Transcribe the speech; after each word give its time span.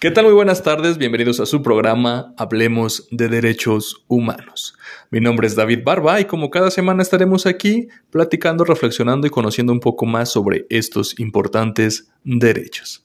¿Qué 0.00 0.12
tal? 0.12 0.26
Muy 0.26 0.34
buenas 0.34 0.62
tardes, 0.62 0.96
bienvenidos 0.96 1.40
a 1.40 1.46
su 1.46 1.60
programa 1.60 2.32
Hablemos 2.36 3.08
de 3.10 3.26
Derechos 3.26 4.04
Humanos. 4.06 4.76
Mi 5.10 5.18
nombre 5.18 5.48
es 5.48 5.56
David 5.56 5.80
Barba 5.84 6.20
y 6.20 6.24
como 6.26 6.50
cada 6.50 6.70
semana 6.70 7.02
estaremos 7.02 7.46
aquí 7.46 7.88
platicando, 8.10 8.62
reflexionando 8.62 9.26
y 9.26 9.30
conociendo 9.30 9.72
un 9.72 9.80
poco 9.80 10.06
más 10.06 10.30
sobre 10.30 10.66
estos 10.70 11.18
importantes 11.18 12.12
derechos. 12.22 13.04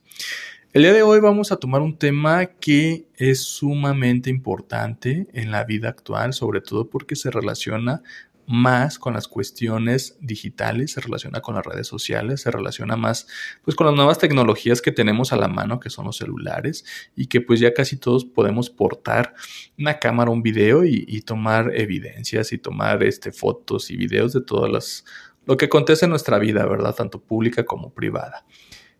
El 0.71 0.83
día 0.83 0.93
de 0.93 1.01
hoy 1.01 1.19
vamos 1.19 1.51
a 1.51 1.57
tomar 1.57 1.81
un 1.81 1.97
tema 1.97 2.45
que 2.45 3.07
es 3.15 3.41
sumamente 3.41 4.29
importante 4.29 5.25
en 5.33 5.49
la 5.49 5.63
vida 5.63 5.89
actual, 5.89 6.31
sobre 6.33 6.61
todo 6.61 6.91
porque 6.91 7.15
se 7.15 7.31
relaciona 7.31 8.03
más 8.47 8.99
con 8.99 9.13
las 9.13 9.27
cuestiones 9.27 10.17
digitales, 10.19 10.91
se 10.91 11.01
relaciona 11.01 11.41
con 11.41 11.55
las 11.55 11.65
redes 11.65 11.87
sociales, 11.87 12.41
se 12.41 12.51
relaciona 12.51 12.95
más 12.95 13.27
pues 13.63 13.75
con 13.75 13.87
las 13.87 13.95
nuevas 13.95 14.17
tecnologías 14.17 14.81
que 14.81 14.91
tenemos 14.91 15.33
a 15.33 15.37
la 15.37 15.47
mano, 15.47 15.79
que 15.79 15.89
son 15.89 16.05
los 16.05 16.17
celulares, 16.17 16.85
y 17.15 17.27
que 17.27 17.41
pues 17.41 17.59
ya 17.59 17.73
casi 17.73 17.97
todos 17.97 18.25
podemos 18.25 18.69
portar 18.69 19.33
una 19.77 19.99
cámara, 19.99 20.31
un 20.31 20.43
video 20.43 20.83
y, 20.85 21.21
tomar 21.23 21.71
evidencias 21.73 22.51
y 22.51 22.57
tomar 22.57 23.01
este, 23.03 23.31
fotos 23.31 23.89
y 23.91 23.95
videos 23.95 24.33
de 24.33 24.41
todas 24.41 24.69
las 24.71 25.05
lo 25.45 25.57
que 25.57 25.65
acontece 25.65 26.05
en 26.05 26.11
nuestra 26.11 26.39
vida, 26.39 26.65
¿verdad? 26.65 26.95
Tanto 26.95 27.21
pública 27.21 27.65
como 27.65 27.93
privada. 27.93 28.45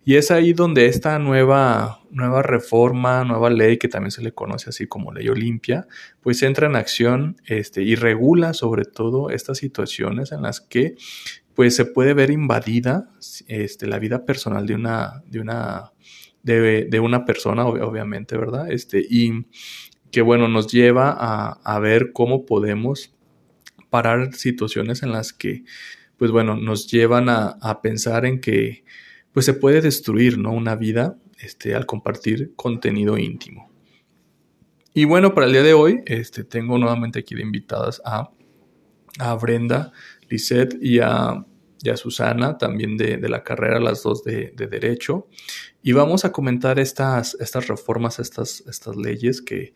Y 0.05 0.16
es 0.16 0.31
ahí 0.31 0.52
donde 0.52 0.88
esta 0.88 1.17
nueva, 1.17 2.02
nueva 2.11 2.41
reforma, 2.41 3.23
nueva 3.23 3.49
ley, 3.49 3.77
que 3.77 3.88
también 3.88 4.11
se 4.11 4.21
le 4.21 4.34
conoce 4.34 4.70
así 4.70 4.85
como 4.85 5.13
ley 5.13 5.30
Olimpia, 5.30 5.88
pues 6.21 6.44
entra 6.44 6.67
en 6.67 6.75
acción 6.75 7.38
este, 7.45 7.84
y 7.84 7.95
regula 7.95 8.53
sobre 8.53 8.84
todo 8.84 9.30
estas 9.30 9.59
situaciones 9.59 10.34
en 10.34 10.41
las 10.41 10.59
que 10.59 10.95
pues 11.53 11.75
se 11.75 11.85
puede 11.85 12.13
ver 12.13 12.31
invadida 12.31 13.09
este, 13.47 13.88
la 13.88 13.99
vida 13.99 14.25
personal 14.25 14.66
de 14.66 14.75
una, 14.75 15.23
de 15.27 15.39
una, 15.39 15.91
de, 16.41 16.99
una 16.99 17.25
persona, 17.25 17.66
obviamente, 17.66 18.35
¿verdad? 18.35 18.72
Este, 18.72 19.05
y 19.08 19.45
que 20.11 20.22
bueno, 20.22 20.47
nos 20.47 20.67
lleva 20.67 21.16
a, 21.17 21.59
a 21.63 21.80
ver 21.80 22.11
cómo 22.11 22.45
podemos 22.45 23.16
parar 23.89 24.33
situaciones 24.33 25.03
en 25.03 25.11
las 25.11 25.31
que, 25.31 25.63
pues 26.17 26.31
bueno, 26.31 26.56
nos 26.56 26.88
llevan 26.88 27.30
a, 27.30 27.56
a 27.61 27.81
pensar 27.81 28.25
en 28.25 28.41
que 28.41 28.83
pues 29.34 29.45
se 29.45 29.53
puede 29.53 29.81
destruir, 29.81 30.38
¿no? 30.38 30.52
Una 30.52 30.76
vida 30.76 31.17
este, 31.39 31.76
al 31.76 31.86
compartir 31.86 32.53
contenido 32.56 33.17
íntimo. 33.17 33.70
Y 34.94 35.06
bueno, 35.06 35.34
para 35.34 35.48
el 35.48 35.53
día 35.53 35.64
de 35.64 35.73
hoy, 35.73 36.02
este, 36.06 36.44
tengo 36.44 36.78
nuevamente 36.78 37.20
aquí 37.20 37.34
de 37.34 37.42
invitadas 37.42 38.02
a, 38.06 38.30
a 39.20 39.34
Brenda, 39.36 39.92
Lisette 40.30 40.78
y 40.80 41.00
a, 41.00 41.45
Susana, 41.95 42.58
también 42.58 42.95
de, 42.95 43.17
la 43.28 43.44
carrera, 43.44 43.78
las 43.80 44.03
dos 44.03 44.23
de, 44.23 44.53
Derecho. 44.56 45.28
Y 45.81 45.92
vamos 45.92 46.23
a 46.23 46.31
comentar 46.31 46.80
estas, 46.80 47.36
estas 47.42 47.68
reformas, 47.68 48.20
estas, 48.20 48.64
estas 48.68 48.95
leyes 48.95 49.42
que, 49.42 49.73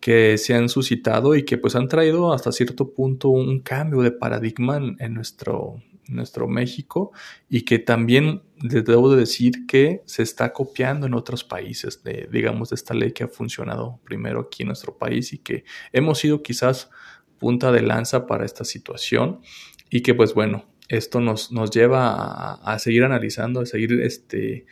que 0.00 0.38
se 0.38 0.54
han 0.54 0.70
suscitado 0.70 1.34
y 1.34 1.44
que 1.44 1.58
pues 1.58 1.76
han 1.76 1.88
traído 1.88 2.32
hasta 2.32 2.52
cierto 2.52 2.94
punto 2.94 3.28
un 3.28 3.60
cambio 3.60 4.00
de 4.00 4.12
paradigma 4.12 4.80
en 4.98 5.12
nuestro, 5.12 5.82
nuestro 6.08 6.48
México 6.48 7.12
y 7.48 7.62
que 7.62 7.78
también 7.78 8.42
les 8.60 8.84
debo 8.84 9.10
de 9.10 9.20
decir 9.20 9.66
que 9.66 10.02
se 10.06 10.22
está 10.22 10.52
copiando 10.52 11.06
en 11.06 11.14
otros 11.14 11.44
países 11.44 12.02
de, 12.02 12.28
digamos, 12.30 12.70
de 12.70 12.76
esta 12.76 12.94
ley 12.94 13.12
que 13.12 13.24
ha 13.24 13.28
funcionado 13.28 14.00
primero 14.04 14.40
aquí 14.40 14.62
en 14.62 14.68
nuestro 14.68 14.96
país 14.96 15.32
y 15.32 15.38
que 15.38 15.64
hemos 15.92 16.18
sido 16.18 16.42
quizás 16.42 16.90
punta 17.38 17.72
de 17.72 17.82
lanza 17.82 18.26
para 18.26 18.44
esta 18.44 18.64
situación 18.64 19.40
y 19.90 20.02
que 20.02 20.14
pues 20.14 20.34
bueno, 20.34 20.64
esto 20.88 21.20
nos, 21.20 21.50
nos 21.52 21.70
lleva 21.70 22.54
a, 22.54 22.78
seguir 22.78 23.04
analizando, 23.04 23.60
a 23.60 23.66
seguir 23.66 24.00
este, 24.02 24.66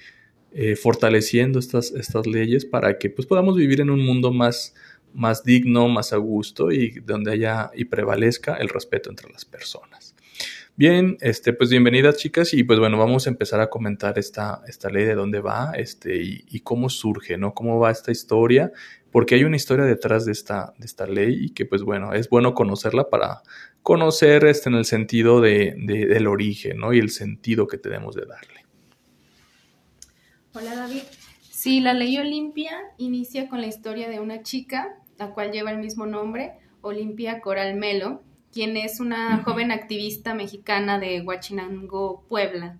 eh, 0.52 0.76
fortaleciendo 0.76 1.58
estas, 1.58 1.92
estas 1.92 2.26
leyes 2.26 2.64
para 2.64 2.98
que 2.98 3.10
pues 3.10 3.26
podamos 3.26 3.56
vivir 3.56 3.80
en 3.80 3.90
un 3.90 4.04
mundo 4.04 4.32
más, 4.32 4.74
más 5.14 5.44
digno, 5.44 5.88
más 5.88 6.12
a 6.12 6.16
gusto 6.16 6.72
y 6.72 7.00
donde 7.00 7.32
haya 7.32 7.70
y 7.74 7.86
prevalezca 7.86 8.56
el 8.56 8.68
respeto 8.68 9.10
entre 9.10 9.30
las 9.30 9.44
personas. 9.44 10.14
Bien, 10.80 11.18
este, 11.20 11.52
pues 11.52 11.68
bienvenidas 11.68 12.16
chicas 12.16 12.54
y 12.54 12.64
pues 12.64 12.78
bueno, 12.78 12.96
vamos 12.96 13.26
a 13.26 13.30
empezar 13.30 13.60
a 13.60 13.68
comentar 13.68 14.18
esta, 14.18 14.62
esta 14.66 14.88
ley 14.88 15.04
de 15.04 15.14
dónde 15.14 15.40
va 15.40 15.72
este, 15.76 16.16
y, 16.16 16.60
cómo 16.60 16.88
surge, 16.88 17.36
¿no? 17.36 17.52
Cómo 17.52 17.78
va 17.78 17.90
esta 17.90 18.10
historia, 18.12 18.72
porque 19.12 19.34
hay 19.34 19.44
una 19.44 19.56
historia 19.56 19.84
detrás 19.84 20.24
de 20.24 20.32
esta, 20.32 20.72
de 20.78 20.86
esta 20.86 21.06
ley 21.06 21.36
y 21.38 21.50
que 21.50 21.66
pues 21.66 21.82
bueno, 21.82 22.14
es 22.14 22.30
bueno 22.30 22.54
conocerla 22.54 23.10
para 23.10 23.42
conocer 23.82 24.46
este, 24.46 24.70
en 24.70 24.76
el 24.76 24.86
sentido 24.86 25.42
de, 25.42 25.74
del 25.76 26.26
origen, 26.26 26.78
¿no? 26.78 26.94
Y 26.94 26.98
el 26.98 27.10
sentido 27.10 27.66
que 27.66 27.76
tenemos 27.76 28.14
de 28.14 28.24
darle. 28.24 28.64
Hola 30.54 30.76
David. 30.76 31.02
Sí, 31.42 31.80
la 31.80 31.92
ley 31.92 32.16
Olimpia 32.16 32.72
inicia 32.96 33.50
con 33.50 33.60
la 33.60 33.66
historia 33.66 34.08
de 34.08 34.18
una 34.18 34.42
chica, 34.42 34.96
la 35.18 35.34
cual 35.34 35.52
lleva 35.52 35.72
el 35.72 35.78
mismo 35.78 36.06
nombre, 36.06 36.54
Olimpia 36.80 37.42
Coral 37.42 37.74
Melo, 37.74 38.22
quien 38.52 38.76
es 38.76 39.00
una 39.00 39.42
joven 39.44 39.70
activista 39.70 40.34
mexicana 40.34 40.98
de 40.98 41.20
Huachinango, 41.20 42.24
Puebla, 42.28 42.78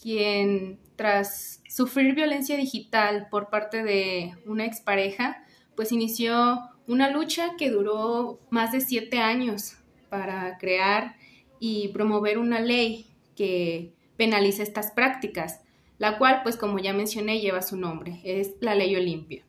quien 0.00 0.78
tras 0.96 1.62
sufrir 1.68 2.14
violencia 2.14 2.56
digital 2.56 3.28
por 3.30 3.50
parte 3.50 3.82
de 3.82 4.34
una 4.46 4.64
expareja, 4.64 5.44
pues 5.74 5.92
inició 5.92 6.60
una 6.86 7.10
lucha 7.10 7.56
que 7.56 7.70
duró 7.70 8.40
más 8.50 8.72
de 8.72 8.80
siete 8.80 9.18
años 9.18 9.76
para 10.08 10.56
crear 10.58 11.16
y 11.58 11.88
promover 11.88 12.38
una 12.38 12.60
ley 12.60 13.06
que 13.34 13.92
penalice 14.16 14.62
estas 14.62 14.92
prácticas, 14.92 15.60
la 15.98 16.18
cual, 16.18 16.40
pues 16.42 16.56
como 16.56 16.78
ya 16.78 16.92
mencioné, 16.92 17.40
lleva 17.40 17.62
su 17.62 17.76
nombre, 17.76 18.20
es 18.24 18.54
la 18.60 18.74
ley 18.74 18.94
Olimpia. 18.96 19.44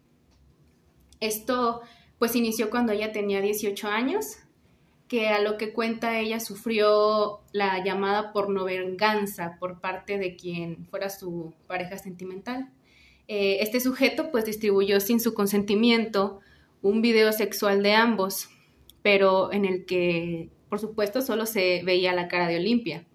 Esto 1.20 1.82
pues 2.20 2.36
inició 2.36 2.70
cuando 2.70 2.94
ella 2.94 3.12
tenía 3.12 3.42
18 3.42 3.88
años 3.88 4.38
que 5.08 5.30
a 5.30 5.40
lo 5.40 5.58
que 5.58 5.74
cuenta 5.74 6.20
ella 6.20 6.40
sufrió 6.40 7.40
la 7.54 7.84
llamada 7.84 8.34
pornovenganza 8.34 9.58
por 9.60 9.80
parte 9.80 10.18
de 10.18 10.36
quien 10.36 10.86
fuera 10.88 11.10
su 11.10 11.54
pareja 11.68 11.98
sentimental. 11.98 12.70
Eh, 13.28 13.58
este 13.62 13.80
sujeto 13.80 14.32
pues 14.32 14.46
distribuyó 14.46 15.00
sin 15.00 15.20
su 15.20 15.34
consentimiento 15.34 16.40
un 16.82 17.02
video 17.02 17.32
sexual 17.32 17.84
de 17.84 17.94
ambos, 17.94 18.50
pero 19.02 19.52
en 19.52 19.66
el 19.66 19.86
que 19.86 20.50
por 20.70 20.80
supuesto 20.80 21.22
solo 21.22 21.46
se 21.46 21.82
veía 21.84 22.14
la 22.14 22.28
cara 22.28 22.48
de 22.48 22.58
Olimpia. 22.58 23.06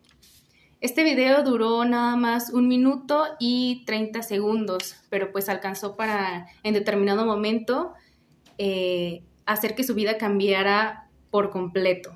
Este 0.80 1.04
video 1.04 1.44
duró 1.44 1.84
nada 1.84 2.16
más 2.16 2.50
un 2.50 2.66
minuto 2.66 3.24
y 3.38 3.84
30 3.86 4.22
segundos, 4.22 4.96
pero 5.10 5.30
pues 5.30 5.48
alcanzó 5.48 5.96
para 5.96 6.46
en 6.64 6.74
determinado 6.74 7.24
momento 7.24 7.92
eh, 8.58 9.22
hacer 9.46 9.74
que 9.74 9.84
su 9.84 9.94
vida 9.94 10.18
cambiara 10.18 11.08
por 11.32 11.50
completo. 11.50 12.14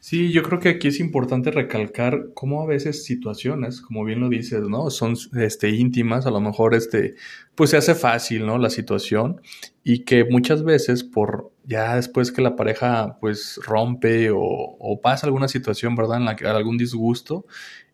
Sí, 0.00 0.32
yo 0.32 0.42
creo 0.42 0.58
que 0.58 0.70
aquí 0.70 0.88
es 0.88 0.98
importante 0.98 1.50
recalcar 1.50 2.30
cómo 2.34 2.62
a 2.62 2.66
veces 2.66 3.04
situaciones, 3.04 3.80
como 3.82 4.04
bien 4.04 4.18
lo 4.18 4.30
dices, 4.30 4.62
¿no? 4.62 4.90
Son 4.90 5.14
este, 5.36 5.70
íntimas, 5.70 6.26
a 6.26 6.30
lo 6.30 6.40
mejor 6.40 6.74
este, 6.74 7.14
pues 7.54 7.70
se 7.70 7.76
hace 7.76 7.94
fácil, 7.94 8.46
¿no? 8.46 8.58
La 8.58 8.70
situación 8.70 9.42
y 9.84 10.04
que 10.04 10.24
muchas 10.24 10.64
veces 10.64 11.04
por 11.04 11.52
ya 11.64 11.96
después 11.96 12.32
que 12.32 12.42
la 12.42 12.56
pareja 12.56 13.18
pues 13.20 13.60
rompe 13.62 14.30
o, 14.34 14.98
pasa 15.02 15.26
alguna 15.26 15.48
situación, 15.48 15.94
¿verdad? 15.94 16.16
En 16.16 16.24
la 16.24 16.34
que 16.34 16.46
hay 16.46 16.56
algún 16.56 16.78
disgusto 16.78 17.46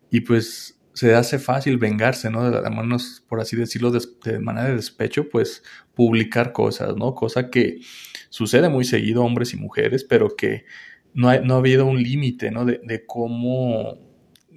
y 0.09 0.21
pues 0.21 0.79
se 0.93 1.13
hace 1.13 1.39
fácil 1.39 1.77
vengarse, 1.77 2.29
¿no? 2.29 2.49
De, 2.49 2.69
manos, 2.69 3.23
por 3.27 3.41
así 3.41 3.55
decirlo, 3.55 3.91
de, 3.91 4.39
manera 4.39 4.69
de 4.69 4.75
despecho, 4.75 5.29
pues 5.29 5.63
publicar 5.93 6.53
cosas, 6.53 6.95
¿no? 6.95 7.13
Cosa 7.13 7.49
que 7.49 7.81
sucede 8.29 8.69
muy 8.69 8.85
seguido, 8.85 9.23
hombres 9.23 9.53
y 9.53 9.57
mujeres, 9.57 10.03
pero 10.03 10.35
que 10.35 10.65
no, 11.13 11.29
ha 11.29 11.35
habido 11.35 11.85
un 11.85 12.01
límite, 12.01 12.51
¿no? 12.51 12.65
De, 12.65 13.03
cómo, 13.05 13.97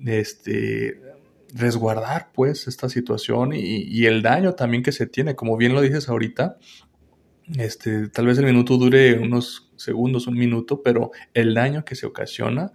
este, 0.05 1.01
resguardar, 1.55 2.31
pues, 2.33 2.69
esta 2.69 2.89
situación 2.89 3.53
y, 3.55 3.59
y, 3.59 4.07
el 4.07 4.23
daño 4.23 4.55
también 4.55 4.83
que 4.83 4.93
se 4.93 5.07
tiene, 5.07 5.35
como 5.35 5.57
bien 5.57 5.75
lo 5.75 5.81
dices 5.81 6.09
ahorita, 6.09 6.59
este, 7.59 8.09
tal 8.09 8.27
vez 8.27 8.39
el 8.39 8.45
minuto 8.45 8.77
dure 8.77 9.19
unos 9.19 9.71
segundos, 9.77 10.27
un 10.27 10.39
minuto, 10.39 10.83
pero 10.83 11.11
el 11.35 11.55
daño 11.55 11.85
que 11.85 11.95
se 11.95 12.07
ocasiona 12.07 12.73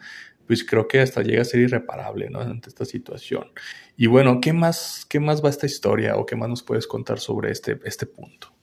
pues 0.47 0.63
creo 0.63 0.87
que 0.87 1.01
hasta 1.01 1.21
llega 1.21 1.41
a 1.41 1.45
ser 1.45 1.59
irreparable, 1.59 2.29
¿no? 2.29 2.39
Ante 2.39 2.69
esta 2.69 2.85
situación. 2.85 3.51
Y 3.97 4.07
bueno, 4.07 4.39
¿qué 4.39 4.53
más, 4.53 5.05
qué 5.07 5.19
más 5.19 5.43
va 5.43 5.49
esta 5.49 5.65
historia 5.65 6.15
o 6.15 6.25
qué 6.25 6.37
más 6.37 6.47
nos 6.49 6.63
puedes 6.63 6.87
contar 6.87 7.19
sobre 7.19 7.51
este, 7.51 7.79
este 7.83 8.05
punto? 8.05 8.56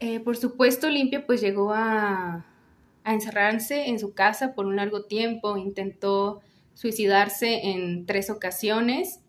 Eh, 0.00 0.20
por 0.20 0.36
supuesto, 0.36 0.90
Limpia 0.90 1.26
pues 1.26 1.40
llegó 1.40 1.72
a, 1.72 2.46
a 3.04 3.14
encerrarse 3.14 3.88
en 3.88 3.98
su 3.98 4.14
casa 4.14 4.54
por 4.54 4.66
un 4.66 4.76
largo 4.76 5.04
tiempo, 5.04 5.56
intentó 5.56 6.40
suicidarse 6.74 7.70
en 7.70 8.06
tres 8.06 8.30
ocasiones 8.30 9.20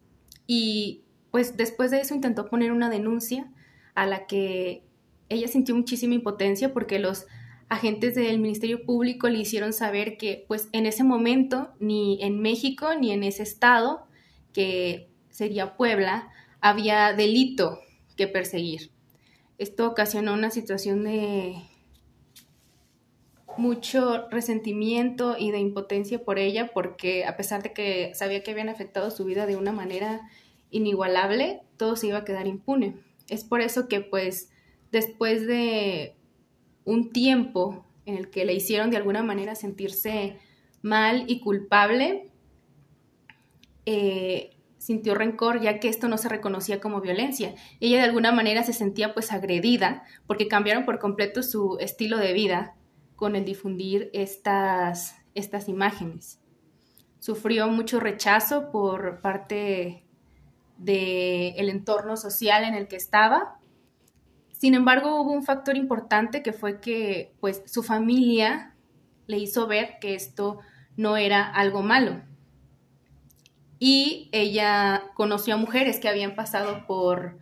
y 0.47 1.03
pues 1.31 1.57
después 1.57 1.91
de 1.91 1.99
eso 1.99 2.15
intentó 2.15 2.49
poner 2.49 2.71
una 2.71 2.89
denuncia 2.89 3.51
a 3.93 4.05
la 4.05 4.25
que 4.25 4.83
ella 5.29 5.47
sintió 5.47 5.75
muchísima 5.75 6.15
impotencia 6.15 6.73
porque 6.73 6.99
los 6.99 7.25
agentes 7.67 8.15
del 8.15 8.39
Ministerio 8.39 8.85
Público 8.85 9.27
le 9.27 9.39
hicieron 9.39 9.73
saber 9.73 10.17
que 10.17 10.45
pues 10.47 10.69
en 10.71 10.85
ese 10.85 11.03
momento 11.03 11.73
ni 11.79 12.21
en 12.21 12.39
México 12.39 12.89
ni 12.99 13.11
en 13.11 13.23
ese 13.23 13.43
estado, 13.43 14.07
que 14.53 15.09
sería 15.29 15.75
Puebla, 15.75 16.29
había 16.61 17.13
delito 17.13 17.79
que 18.15 18.27
perseguir. 18.27 18.94
Esto 19.57 19.87
ocasionó 19.87 20.33
una 20.33 20.51
situación 20.51 21.03
de 21.03 21.55
mucho 23.57 24.27
resentimiento 24.29 25.37
y 25.37 25.51
de 25.51 25.59
impotencia 25.59 26.23
por 26.23 26.39
ella 26.39 26.71
porque 26.73 27.25
a 27.25 27.37
pesar 27.37 27.63
de 27.63 27.71
que 27.73 28.13
sabía 28.13 28.43
que 28.43 28.51
habían 28.51 28.69
afectado 28.69 29.11
su 29.11 29.23
vida 29.23 29.45
de 29.45 29.55
una 29.55 29.71
manera 29.71 30.21
inigualable, 30.71 31.61
todo 31.77 31.95
se 31.95 32.07
iba 32.07 32.19
a 32.19 32.25
quedar 32.25 32.47
impune. 32.47 32.97
Es 33.29 33.43
por 33.43 33.61
eso 33.61 33.87
que 33.87 34.01
pues 34.01 34.49
después 34.91 35.47
de 35.47 36.15
un 36.83 37.11
tiempo 37.11 37.85
en 38.05 38.17
el 38.17 38.29
que 38.29 38.45
le 38.45 38.53
hicieron 38.53 38.91
de 38.91 38.97
alguna 38.97 39.23
manera 39.23 39.55
sentirse 39.55 40.37
mal 40.81 41.23
y 41.27 41.39
culpable, 41.39 42.29
eh, 43.85 44.54
sintió 44.85 45.15
rencor 45.15 45.61
ya 45.61 45.79
que 45.79 45.89
esto 45.89 46.07
no 46.07 46.19
se 46.19 46.29
reconocía 46.29 46.79
como 46.79 47.01
violencia. 47.01 47.55
Ella 47.79 47.97
de 47.97 48.03
alguna 48.03 48.31
manera 48.31 48.61
se 48.61 48.71
sentía 48.71 49.15
pues 49.15 49.31
agredida 49.31 50.03
porque 50.27 50.47
cambiaron 50.47 50.85
por 50.85 50.99
completo 50.99 51.41
su 51.41 51.77
estilo 51.79 52.19
de 52.19 52.33
vida 52.33 52.75
con 53.15 53.35
el 53.35 53.45
difundir 53.45 54.11
estas, 54.13 55.15
estas 55.33 55.69
imágenes. 55.69 56.39
Sufrió 57.17 57.67
mucho 57.67 57.99
rechazo 57.99 58.69
por 58.71 59.21
parte 59.21 60.05
del 60.77 61.69
entorno 61.69 62.15
social 62.15 62.63
en 62.63 62.75
el 62.75 62.87
que 62.87 62.97
estaba. 62.97 63.57
Sin 64.51 64.75
embargo, 64.75 65.19
hubo 65.19 65.31
un 65.31 65.43
factor 65.43 65.77
importante 65.77 66.43
que 66.43 66.53
fue 66.53 66.79
que 66.79 67.33
pues 67.39 67.63
su 67.65 67.81
familia 67.81 68.75
le 69.25 69.39
hizo 69.39 69.65
ver 69.65 69.97
que 69.99 70.13
esto 70.13 70.59
no 70.95 71.17
era 71.17 71.43
algo 71.43 71.81
malo. 71.81 72.21
Y 73.79 74.29
ella 74.31 75.11
conoció 75.15 75.55
a 75.55 75.57
mujeres 75.57 75.99
que 75.99 76.07
habían 76.07 76.35
pasado 76.35 76.85
por 76.87 77.37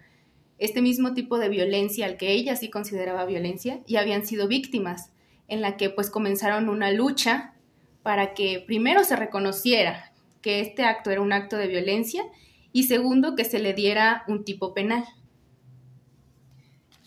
este 0.58 0.82
mismo 0.82 1.14
tipo 1.14 1.38
de 1.38 1.50
violencia 1.50 2.06
al 2.06 2.18
que 2.18 2.32
ella 2.32 2.56
sí 2.56 2.70
consideraba 2.70 3.26
violencia 3.26 3.82
y 3.86 3.98
habían 3.98 4.26
sido 4.26 4.48
víctimas 4.48 5.12
en 5.48 5.62
la 5.62 5.78
que 5.78 5.90
pues 5.90 6.10
comenzaron 6.10 6.70
una 6.70 6.92
lucha 6.92 7.54
para 8.02 8.34
que 8.34 8.64
primero 8.66 9.04
se 9.04 9.16
reconociera 9.16 10.14
que 10.42 10.60
este 10.60 10.84
acto 10.84 11.12
era 11.12 11.22
un 11.22 11.34
acto 11.34 11.58
de 11.58 11.68
violencia 11.68 12.24
y 12.72 12.84
segundo 12.84 13.36
que 13.36 13.46
se 13.46 13.60
le 13.60 13.74
diera 13.74 14.24
un 14.28 14.44
tipo 14.44 14.74
penal. 14.74 15.06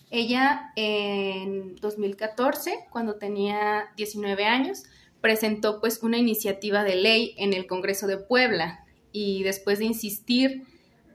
Ella 0.09 0.71
en 0.75 1.75
2014, 1.75 2.85
cuando 2.89 3.15
tenía 3.15 3.89
19 3.97 4.45
años, 4.45 4.83
presentó 5.19 5.81
pues 5.81 6.01
una 6.01 6.17
iniciativa 6.17 6.83
de 6.83 6.95
ley 6.95 7.35
en 7.37 7.53
el 7.53 7.67
Congreso 7.67 8.07
de 8.07 8.17
Puebla 8.17 8.85
y 9.17 9.41
después 9.41 9.79
de 9.79 9.85
insistir 9.85 10.63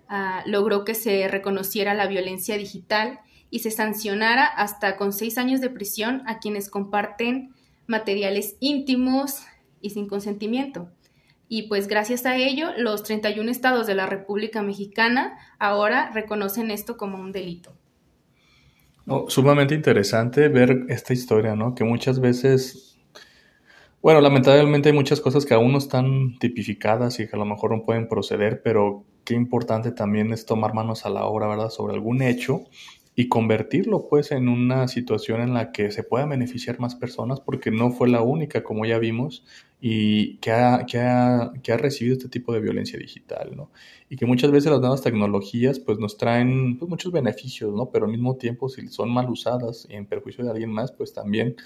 ah, 0.09 0.43
logró 0.45 0.85
que 0.85 0.95
se 0.95 1.29
reconociera 1.29 1.95
la 1.95 2.09
violencia 2.09 2.57
digital 2.57 3.21
y 3.49 3.61
se 3.61 3.71
sancionara 3.71 4.45
hasta 4.45 4.97
con 4.97 5.13
seis 5.13 5.39
años 5.39 5.61
de 5.61 5.71
prisión 5.71 6.23
a 6.27 6.41
quienes 6.41 6.69
comparten 6.69 7.55
materiales 7.87 8.57
íntimos 8.59 9.43
y 9.81 9.91
sin 9.91 10.09
consentimiento. 10.09 10.91
Y 11.49 11.69
pues 11.69 11.87
gracias 11.87 12.27
a 12.27 12.37
ello, 12.37 12.71
los 12.77 13.05
31 13.05 13.49
estados 13.51 13.87
de 13.87 13.95
la 13.95 14.07
República 14.07 14.63
Mexicana 14.63 15.39
ahora 15.61 16.11
reconocen 16.13 16.73
esto 16.73 16.97
como 16.97 17.19
un 17.19 17.31
delito. 17.31 17.73
sumamente 19.29 19.75
interesante 19.75 20.49
ver 20.49 20.87
esta 20.89 21.13
historia, 21.13 21.55
¿no? 21.55 21.75
Que 21.75 21.85
muchas 21.85 22.21
veces, 22.21 22.92
bueno, 24.03 24.21
lamentablemente 24.21 24.89
hay 24.89 24.95
muchas 24.95 25.21
cosas 25.21 25.47
que 25.47 25.55
aún 25.55 25.73
no 25.73 25.79
están 25.79 26.37
tipificadas 26.41 27.21
y 27.21 27.29
que 27.29 27.37
a 27.37 27.39
lo 27.39 27.45
mejor 27.45 27.71
no 27.71 27.85
pueden 27.85 28.09
proceder, 28.09 28.61
pero 28.63 29.05
qué 29.25 29.35
importante 29.35 29.93
también 29.93 30.33
es 30.33 30.45
tomar 30.45 30.75
manos 30.75 31.07
a 31.07 31.11
la 31.11 31.25
obra, 31.25 31.47
¿verdad? 31.47 31.71
Sobre 31.71 31.95
algún 31.95 32.21
hecho 32.21 32.65
y 33.15 33.29
convertirlo 33.29 34.09
pues 34.09 34.33
en 34.33 34.49
una 34.49 34.89
situación 34.89 35.41
en 35.43 35.55
la 35.55 35.71
que 35.71 35.91
se 35.91 36.03
puedan 36.03 36.31
beneficiar 36.31 36.81
más 36.81 36.95
personas 36.95 37.41
porque 37.41 37.71
no 37.71 37.91
fue 37.91 38.09
la 38.09 38.23
única 38.23 38.63
como 38.63 38.87
ya 38.87 38.99
vimos 38.99 39.45
y 39.81 40.39
que 40.39 40.51
ha, 40.53 40.87
que 40.87 40.99
ha, 40.99 41.53
que 41.63 41.73
ha 41.73 41.77
recibido 41.77 42.17
este 42.17 42.29
tipo 42.29 42.55
de 42.55 42.61
violencia 42.61 42.99
digital, 42.99 43.55
¿no? 43.55 43.71
Y 44.09 44.17
que 44.17 44.27
muchas 44.27 44.51
veces 44.51 44.71
las 44.71 44.81
nuevas 44.81 45.03
tecnologías 45.03 45.79
pues 45.79 45.99
nos 45.99 46.17
traen 46.17 46.79
pues, 46.79 46.89
muchos 46.89 47.13
beneficios, 47.13 47.75
¿no? 47.75 47.91
Pero 47.91 48.07
al 48.07 48.13
mismo 48.13 48.37
tiempo 48.37 48.69
si 48.69 48.89
son 48.89 49.11
mal 49.11 49.29
usadas 49.29 49.87
y 49.91 49.95
en 49.95 50.07
perjuicio 50.07 50.45
de 50.45 50.51
alguien 50.51 50.71
más 50.71 50.93
pues 50.93 51.13
también 51.13 51.57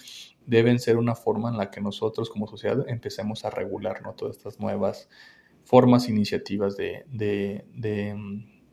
deben 0.46 0.78
ser 0.78 0.96
una 0.96 1.14
forma 1.14 1.50
en 1.50 1.58
la 1.58 1.70
que 1.70 1.80
nosotros 1.80 2.30
como 2.30 2.46
sociedad 2.46 2.88
empecemos 2.88 3.44
a 3.44 3.50
regular, 3.50 4.02
¿no? 4.02 4.14
Todas 4.14 4.36
estas 4.36 4.58
nuevas 4.60 5.08
formas, 5.64 6.08
iniciativas 6.08 6.76
de, 6.76 7.04
de, 7.08 7.64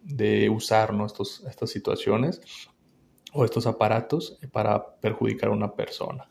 de 0.04 0.50
usar 0.50 0.94
estas 1.48 1.70
situaciones 1.70 2.42
o 3.34 3.44
estos 3.44 3.66
aparatos 3.66 4.38
para 4.52 4.96
perjudicar 4.98 5.50
a 5.50 5.54
una 5.54 5.74
persona. 5.74 6.30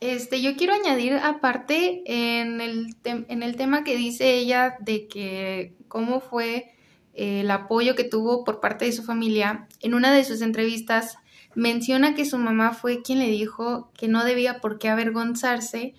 este, 0.00 0.42
yo 0.42 0.54
quiero 0.56 0.74
añadir 0.74 1.14
aparte 1.14 2.02
en 2.06 2.60
el, 2.60 2.94
en 3.04 3.42
el 3.42 3.56
tema 3.56 3.84
que 3.84 3.96
dice 3.96 4.34
ella 4.34 4.76
de 4.80 5.08
que 5.08 5.74
cómo 5.88 6.20
fue 6.20 6.76
eh, 7.14 7.40
el 7.40 7.50
apoyo 7.50 7.96
que 7.96 8.04
tuvo 8.04 8.44
por 8.44 8.60
parte 8.60 8.84
de 8.84 8.92
su 8.92 9.02
familia. 9.02 9.66
En 9.80 9.94
una 9.94 10.14
de 10.14 10.24
sus 10.24 10.42
entrevistas 10.42 11.16
menciona 11.56 12.14
que 12.14 12.24
su 12.24 12.38
mamá 12.38 12.72
fue 12.74 13.02
quien 13.02 13.18
le 13.18 13.28
dijo 13.28 13.90
que 13.96 14.06
no 14.06 14.24
debía 14.24 14.60
por 14.60 14.78
qué 14.78 14.88
avergonzarse 14.88 15.94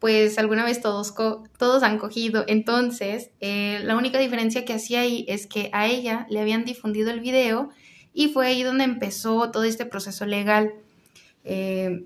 pues 0.00 0.36
alguna 0.36 0.64
vez 0.64 0.80
todos, 0.80 1.14
todos 1.58 1.82
han 1.84 1.98
cogido. 1.98 2.44
Entonces, 2.48 3.30
eh, 3.38 3.78
la 3.84 3.96
única 3.96 4.18
diferencia 4.18 4.64
que 4.64 4.72
hacía 4.72 5.02
ahí 5.02 5.24
es 5.28 5.46
que 5.46 5.70
a 5.72 5.86
ella 5.86 6.26
le 6.28 6.40
habían 6.40 6.64
difundido 6.64 7.12
el 7.12 7.20
video 7.20 7.68
y 8.12 8.30
fue 8.30 8.48
ahí 8.48 8.64
donde 8.64 8.82
empezó 8.82 9.52
todo 9.52 9.62
este 9.62 9.86
proceso 9.86 10.26
legal. 10.26 10.74
Eh, 11.44 12.04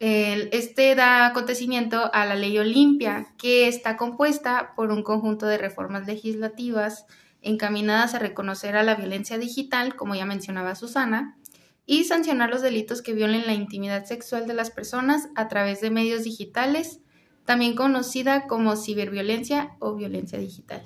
este 0.00 0.94
da 0.96 1.26
acontecimiento 1.26 2.10
a 2.12 2.24
la 2.24 2.34
ley 2.34 2.58
Olimpia, 2.58 3.28
que 3.38 3.68
está 3.68 3.96
compuesta 3.96 4.72
por 4.74 4.90
un 4.90 5.04
conjunto 5.04 5.46
de 5.46 5.58
reformas 5.58 6.08
legislativas 6.08 7.06
encaminadas 7.42 8.14
a 8.14 8.18
reconocer 8.18 8.76
a 8.76 8.82
la 8.82 8.96
violencia 8.96 9.38
digital, 9.38 9.94
como 9.94 10.16
ya 10.16 10.26
mencionaba 10.26 10.74
Susana, 10.74 11.36
y 11.90 12.04
sancionar 12.04 12.50
los 12.50 12.62
delitos 12.62 13.02
que 13.02 13.14
violen 13.14 13.46
la 13.46 13.52
intimidad 13.52 14.04
sexual 14.04 14.46
de 14.46 14.54
las 14.54 14.70
personas 14.70 15.28
a 15.34 15.48
través 15.48 15.80
de 15.80 15.90
medios 15.90 16.22
digitales, 16.22 17.00
también 17.44 17.74
conocida 17.74 18.46
como 18.46 18.76
ciberviolencia 18.76 19.74
o 19.80 19.96
violencia 19.96 20.38
digital. 20.38 20.84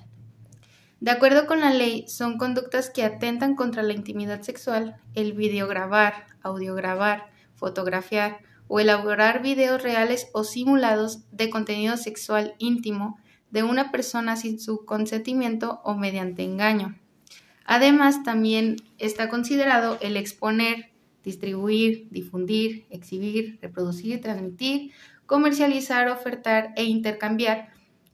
De 1.00 1.10
acuerdo 1.10 1.46
con 1.46 1.60
la 1.60 1.74
ley, 1.74 2.08
son 2.08 2.38
conductas 2.38 2.88
que 2.88 3.04
atentan 3.04 3.54
contra 3.54 3.82
la 3.82 3.92
intimidad 3.92 4.40
sexual, 4.40 4.96
el 5.12 5.34
videograbar, 5.34 6.24
audiograbar, 6.40 7.26
fotografiar 7.54 8.38
o 8.66 8.80
elaborar 8.80 9.42
videos 9.42 9.82
reales 9.82 10.28
o 10.32 10.42
simulados 10.42 11.30
de 11.30 11.50
contenido 11.50 11.98
sexual 11.98 12.54
íntimo 12.56 13.18
de 13.50 13.62
una 13.62 13.90
persona 13.90 14.36
sin 14.36 14.58
su 14.58 14.86
consentimiento 14.86 15.82
o 15.84 15.96
mediante 15.96 16.44
engaño. 16.44 16.98
Además, 17.66 18.22
también 18.22 18.76
está 18.96 19.28
considerado 19.28 19.98
el 20.00 20.16
exponer, 20.16 20.93
distribuir, 21.24 22.08
difundir, 22.10 22.86
exhibir, 22.90 23.58
reproducir, 23.60 24.20
transmitir 24.20 24.92
comercializar, 25.26 26.08
ofertar 26.08 26.72
e 26.76 26.84
intercambiar 26.84 27.68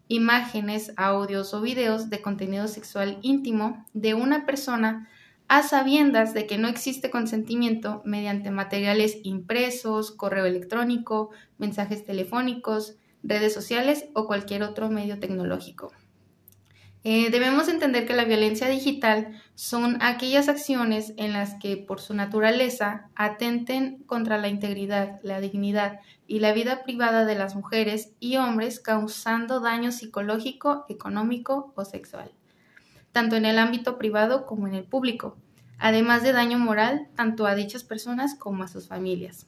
imágenes, 0.09 0.93
audios 0.97 1.55
o 1.55 1.61
videos 1.61 2.11
de 2.11 2.21
contenido 2.21 2.69
sexual 2.69 3.19
íntimo 3.23 3.85
de 3.93 4.15
una 4.15 4.47
persona 4.47 5.09
a 5.49 5.63
sabiendas 5.63 6.33
de 6.33 6.47
que 6.47 6.59
no 6.59 6.69
existe 6.69 7.11
consentimiento 7.11 8.03
mediante 8.05 8.51
materiales 8.51 9.19
impresos, 9.25 10.13
correo 10.13 10.47
electrónico, 10.47 11.31
mensajes 11.59 12.05
telefónicos, 12.05 12.97
redes 13.23 13.53
sociales 13.53 14.07
o 14.15 14.27
cualquier 14.27 14.63
otro 14.63 14.91
medio 14.91 15.19
tecnológico. 15.19 15.93
Eh, 17.03 17.31
debemos 17.31 17.69
entender 17.69 18.07
que 18.07 18.13
la 18.13 18.25
violencia 18.25 18.69
digital 18.69 19.41
son 19.55 20.03
aquellas 20.03 20.51
acciones 20.51 21.15
en 21.17 21.33
las 21.33 21.55
que 21.55 21.79
por 21.79 21.99
su 21.99 22.13
naturaleza 22.13 23.09
atenten 23.15 24.03
contra 24.05 24.37
la 24.37 24.49
integridad, 24.49 25.19
la 25.23 25.41
dignidad 25.41 26.01
y 26.27 26.41
la 26.41 26.53
vida 26.53 26.83
privada 26.85 27.25
de 27.25 27.37
las 27.37 27.55
mujeres 27.55 28.13
y 28.21 28.37
hombres 28.37 28.81
causando 28.81 29.61
daño 29.61 29.93
psicológico, 29.93 30.85
económico 30.91 31.73
o 31.75 31.87
sexual, 31.87 32.33
tanto 33.13 33.37
en 33.37 33.47
el 33.47 33.59
ámbito 33.59 33.97
privado 33.97 34.45
como 34.45 34.67
en 34.67 34.75
el 34.75 34.85
público, 34.85 35.39
además 35.79 36.23
de 36.23 36.33
daño 36.33 36.59
moral 36.59 37.09
tanto 37.17 37.47
a 37.47 37.55
dichas 37.55 37.83
personas 37.83 38.35
como 38.35 38.63
a 38.63 38.69
sus 38.69 38.89
familias. 38.89 39.47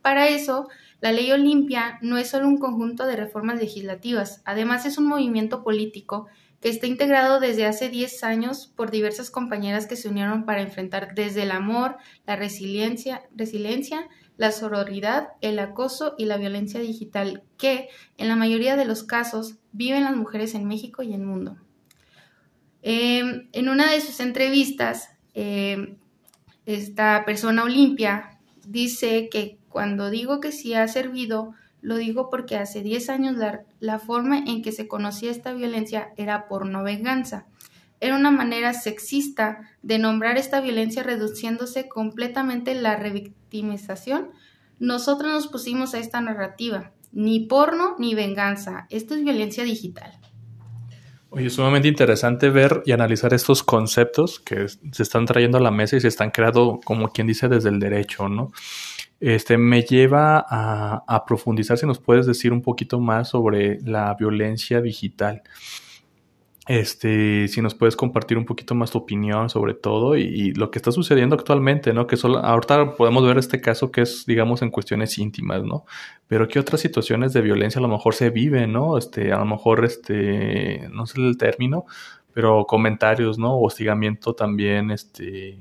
Para 0.00 0.28
eso, 0.28 0.68
la 1.02 1.12
ley 1.12 1.30
Olimpia 1.32 1.98
no 2.00 2.16
es 2.16 2.30
solo 2.30 2.48
un 2.48 2.56
conjunto 2.56 3.06
de 3.06 3.16
reformas 3.16 3.58
legislativas, 3.60 4.40
además 4.46 4.86
es 4.86 4.96
un 4.96 5.06
movimiento 5.06 5.62
político 5.62 6.28
que 6.60 6.68
está 6.68 6.86
integrado 6.86 7.40
desde 7.40 7.66
hace 7.66 7.88
10 7.88 8.24
años 8.24 8.72
por 8.74 8.90
diversas 8.90 9.30
compañeras 9.30 9.86
que 9.86 9.96
se 9.96 10.08
unieron 10.08 10.44
para 10.44 10.62
enfrentar 10.62 11.14
desde 11.14 11.42
el 11.42 11.52
amor, 11.52 11.96
la 12.26 12.36
resiliencia, 12.36 13.22
resiliencia, 13.34 14.08
la 14.36 14.52
sororidad, 14.52 15.30
el 15.40 15.58
acoso 15.58 16.14
y 16.18 16.24
la 16.24 16.36
violencia 16.36 16.80
digital 16.80 17.42
que, 17.58 17.88
en 18.16 18.28
la 18.28 18.36
mayoría 18.36 18.76
de 18.76 18.84
los 18.84 19.04
casos, 19.04 19.56
viven 19.72 20.04
las 20.04 20.16
mujeres 20.16 20.54
en 20.54 20.66
México 20.66 21.02
y 21.02 21.12
en 21.12 21.20
el 21.20 21.26
mundo. 21.26 21.56
Em, 22.82 23.48
en 23.52 23.68
una 23.68 23.90
de 23.90 24.00
sus 24.00 24.20
entrevistas, 24.20 25.10
em, 25.34 25.96
esta 26.66 27.24
persona 27.24 27.64
Olimpia 27.64 28.38
dice 28.64 29.28
que 29.30 29.58
cuando 29.68 30.10
digo 30.10 30.40
que 30.40 30.52
sí 30.52 30.74
ha 30.74 30.86
servido, 30.86 31.54
lo 31.80 31.96
digo 31.96 32.30
porque 32.30 32.56
hace 32.56 32.82
10 32.82 33.10
años 33.10 33.36
la, 33.80 33.98
forma 33.98 34.38
en 34.38 34.62
que 34.62 34.72
se 34.72 34.88
conocía 34.88 35.30
esta 35.30 35.52
violencia 35.52 36.12
era 36.16 36.48
por 36.48 36.66
no 36.66 36.82
venganza. 36.82 37.46
Era 38.00 38.16
una 38.16 38.30
manera 38.30 38.74
sexista 38.74 39.60
de 39.82 39.98
nombrar 39.98 40.36
esta 40.36 40.60
violencia 40.60 41.02
reduciéndose 41.02 41.88
completamente 41.88 42.74
la 42.74 42.96
revictimización. 42.96 44.30
Nosotros 44.78 45.32
nos 45.32 45.48
pusimos 45.48 45.94
a 45.94 45.98
esta 45.98 46.20
narrativa. 46.20 46.92
Ni 47.12 47.40
porno 47.40 47.96
ni 47.98 48.14
venganza. 48.14 48.86
Esto 48.90 49.14
es 49.14 49.24
violencia 49.24 49.64
digital. 49.64 50.18
Oye, 51.30 51.46
es 51.46 51.54
sumamente 51.54 51.88
interesante 51.88 52.48
ver 52.48 52.82
y 52.86 52.92
analizar 52.92 53.34
estos 53.34 53.62
conceptos 53.62 54.40
que 54.40 54.66
se 54.68 55.02
están 55.02 55.26
trayendo 55.26 55.58
a 55.58 55.60
la 55.60 55.70
mesa 55.70 55.96
y 55.96 56.00
se 56.00 56.08
están 56.08 56.30
creando, 56.30 56.80
como 56.84 57.08
quien 57.12 57.26
dice, 57.26 57.48
desde 57.48 57.68
el 57.68 57.78
derecho, 57.78 58.28
¿no? 58.28 58.52
Este 59.20 59.58
me 59.58 59.82
lleva 59.82 60.44
a, 60.48 61.24
profundizar, 61.26 61.76
si 61.76 61.86
nos 61.86 61.98
puedes 61.98 62.26
decir 62.26 62.52
un 62.52 62.62
poquito 62.62 63.00
más 63.00 63.30
sobre 63.30 63.80
la 63.82 64.14
violencia 64.14 64.80
digital. 64.80 65.42
Este, 66.68 67.48
si 67.48 67.62
nos 67.62 67.74
puedes 67.74 67.96
compartir 67.96 68.36
un 68.36 68.44
poquito 68.44 68.74
más 68.74 68.90
tu 68.90 68.98
opinión 68.98 69.48
sobre 69.48 69.72
todo 69.72 70.18
y, 70.18 70.52
lo 70.52 70.70
que 70.70 70.78
está 70.78 70.92
sucediendo 70.92 71.34
actualmente, 71.34 71.94
¿no? 71.94 72.06
Que 72.06 72.16
solo, 72.18 72.38
ahorita 72.38 72.94
podemos 72.94 73.26
ver 73.26 73.38
este 73.38 73.60
caso 73.60 73.90
que 73.90 74.02
es, 74.02 74.26
digamos, 74.26 74.60
en 74.62 74.70
cuestiones 74.70 75.16
íntimas, 75.18 75.64
¿no? 75.64 75.86
Pero 76.26 76.46
qué 76.46 76.58
otras 76.58 76.80
situaciones 76.82 77.32
de 77.32 77.40
violencia 77.40 77.78
a 77.78 77.82
lo 77.82 77.88
mejor 77.88 78.14
se 78.14 78.30
viven, 78.30 78.72
¿no? 78.72 78.98
Este, 78.98 79.32
a 79.32 79.38
lo 79.38 79.46
mejor, 79.46 79.84
este, 79.84 80.88
no 80.92 81.06
sé 81.06 81.20
el 81.20 81.38
término, 81.38 81.86
pero 82.34 82.66
comentarios, 82.66 83.38
¿no? 83.38 83.58
Hostigamiento 83.58 84.34
también, 84.34 84.90
este, 84.90 85.58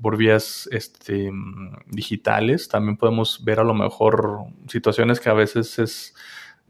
por 0.00 0.16
vías, 0.16 0.68
este, 0.72 1.30
digitales. 1.86 2.68
También 2.68 2.96
podemos 2.96 3.44
ver 3.44 3.60
a 3.60 3.64
lo 3.64 3.74
mejor 3.74 4.44
situaciones 4.68 5.20
que 5.20 5.28
a 5.28 5.34
veces 5.34 5.78
es 5.78 6.14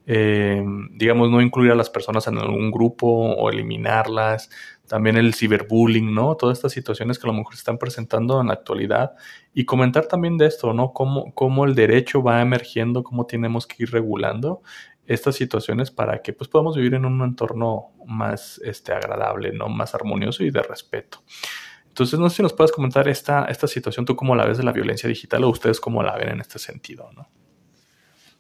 eh, 0.07 0.65
digamos, 0.93 1.31
no 1.31 1.41
incluir 1.41 1.71
a 1.71 1.77
las 1.77 1.91
personas 1.91 2.27
en 2.27 2.39
algún 2.39 2.71
grupo 2.71 3.07
o 3.07 3.51
eliminarlas, 3.51 4.51
también 4.89 5.17
el 5.17 5.35
ciberbullying, 5.35 6.13
¿no? 6.13 6.35
Todas 6.37 6.59
estas 6.59 6.73
situaciones 6.73 7.19
que 7.19 7.29
a 7.29 7.31
lo 7.31 7.39
mejor 7.39 7.55
se 7.55 7.61
están 7.61 7.79
presentando 7.79 8.41
en 8.41 8.49
la 8.49 8.55
actualidad 8.55 9.15
y 9.55 9.65
comentar 9.65 10.07
también 10.07 10.37
de 10.37 10.47
esto, 10.47 10.73
¿no? 10.73 10.93
Cómo, 10.93 11.33
cómo 11.35 11.65
el 11.65 11.77
derecho 11.77 12.25
va 12.25 12.41
emergiendo, 12.43 13.05
cómo 13.05 13.27
tenemos 13.27 13.69
que 13.69 13.85
ir 13.85 13.93
regulando 13.93 14.63
estas 15.07 15.37
situaciones 15.37 15.93
para 15.93 16.23
que 16.23 16.33
pues 16.33 16.49
podamos 16.49 16.77
vivir 16.77 16.95
en 16.95 17.05
un 17.05 17.23
entorno 17.23 17.93
más 18.05 18.61
este, 18.65 18.93
agradable, 18.93 19.53
¿no? 19.53 19.69
Más 19.69 19.95
armonioso 19.95 20.43
y 20.43 20.51
de 20.51 20.63
respeto. 20.63 21.23
Entonces, 22.01 22.19
no 22.19 22.31
sé 22.31 22.37
si 22.37 22.43
nos 22.43 22.55
puedes 22.55 22.73
comentar 22.73 23.07
esta, 23.09 23.45
esta 23.45 23.67
situación, 23.67 24.07
tú 24.07 24.17
cómo 24.17 24.35
la 24.35 24.47
ves 24.47 24.57
de 24.57 24.65
la 24.65 24.73
violencia 24.73 25.07
digital 25.07 25.45
o 25.45 25.51
ustedes 25.51 25.81
cómo 25.81 26.03
la 26.03 26.17
ven 26.17 26.31
en 26.31 26.41
este 26.41 26.59
sentido, 26.59 27.11
¿no? 27.15 27.29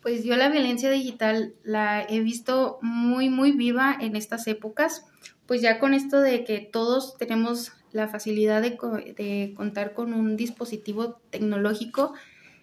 Pues 0.00 0.24
yo 0.24 0.34
la 0.36 0.48
violencia 0.48 0.90
digital 0.90 1.52
la 1.62 2.02
he 2.08 2.20
visto 2.20 2.78
muy, 2.80 3.28
muy 3.28 3.52
viva 3.52 3.94
en 4.00 4.16
estas 4.16 4.46
épocas, 4.46 5.04
pues 5.44 5.60
ya 5.60 5.78
con 5.78 5.92
esto 5.92 6.22
de 6.22 6.42
que 6.44 6.60
todos 6.60 7.18
tenemos 7.18 7.72
la 7.92 8.08
facilidad 8.08 8.62
de, 8.62 9.52
contar 9.54 9.92
con 9.92 10.14
un 10.14 10.38
dispositivo 10.38 11.20
tecnológico, 11.28 12.14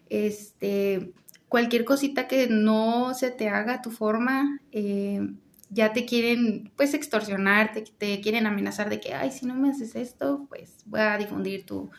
este, 0.09 1.11
cualquier 1.47 1.85
cosita 1.85 2.27
que 2.27 2.47
no 2.47 3.13
se 3.13 3.29
te 3.29 3.49
haga 3.49 3.75
a 3.75 3.81
tu 3.83 3.91
forma, 3.91 4.61
eh, 4.71 5.21
ya 5.69 5.93
te 5.93 6.05
quieren 6.05 6.71
pues 6.75 6.93
extorsionar, 6.93 7.71
te, 7.97 8.21
quieren 8.21 8.47
amenazar 8.47 8.89
de 8.89 8.99
que, 8.99 9.13
ay, 9.13 9.31
si 9.31 9.45
no 9.45 9.55
me 9.55 9.69
haces 9.69 9.95
esto, 9.95 10.45
pues 10.49 10.77
voy 10.85 11.01
a 11.01 11.17
difundir 11.17 11.65
tu, 11.65 11.89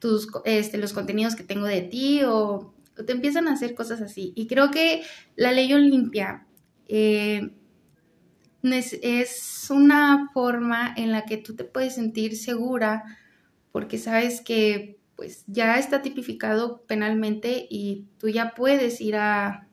tus, 0.00 0.28
este, 0.44 0.78
los 0.78 0.92
contenidos 0.92 1.34
que 1.34 1.44
tengo 1.44 1.66
de 1.66 1.82
ti 1.82 2.22
o 2.24 2.74
te 3.06 3.12
empiezan 3.12 3.48
a 3.48 3.52
hacer 3.52 3.74
cosas 3.74 4.00
así. 4.02 4.32
Y 4.36 4.46
creo 4.46 4.70
que 4.70 5.02
la 5.36 5.52
ley 5.52 5.72
Olimpia 5.72 6.46
eh, 6.86 7.50
es 8.62 9.66
una 9.70 10.30
forma 10.32 10.94
en 10.96 11.12
la 11.12 11.24
que 11.24 11.36
tú 11.36 11.54
te 11.54 11.64
puedes 11.64 11.94
sentir 11.94 12.36
segura 12.36 13.04
porque 13.72 13.98
sabes 13.98 14.40
que 14.40 14.98
pues 15.16 15.44
ya 15.46 15.78
está 15.78 16.02
tipificado 16.02 16.82
penalmente 16.86 17.66
y 17.70 18.06
tú 18.18 18.28
ya 18.28 18.54
puedes 18.54 19.00
ir 19.00 19.16
a 19.16 19.68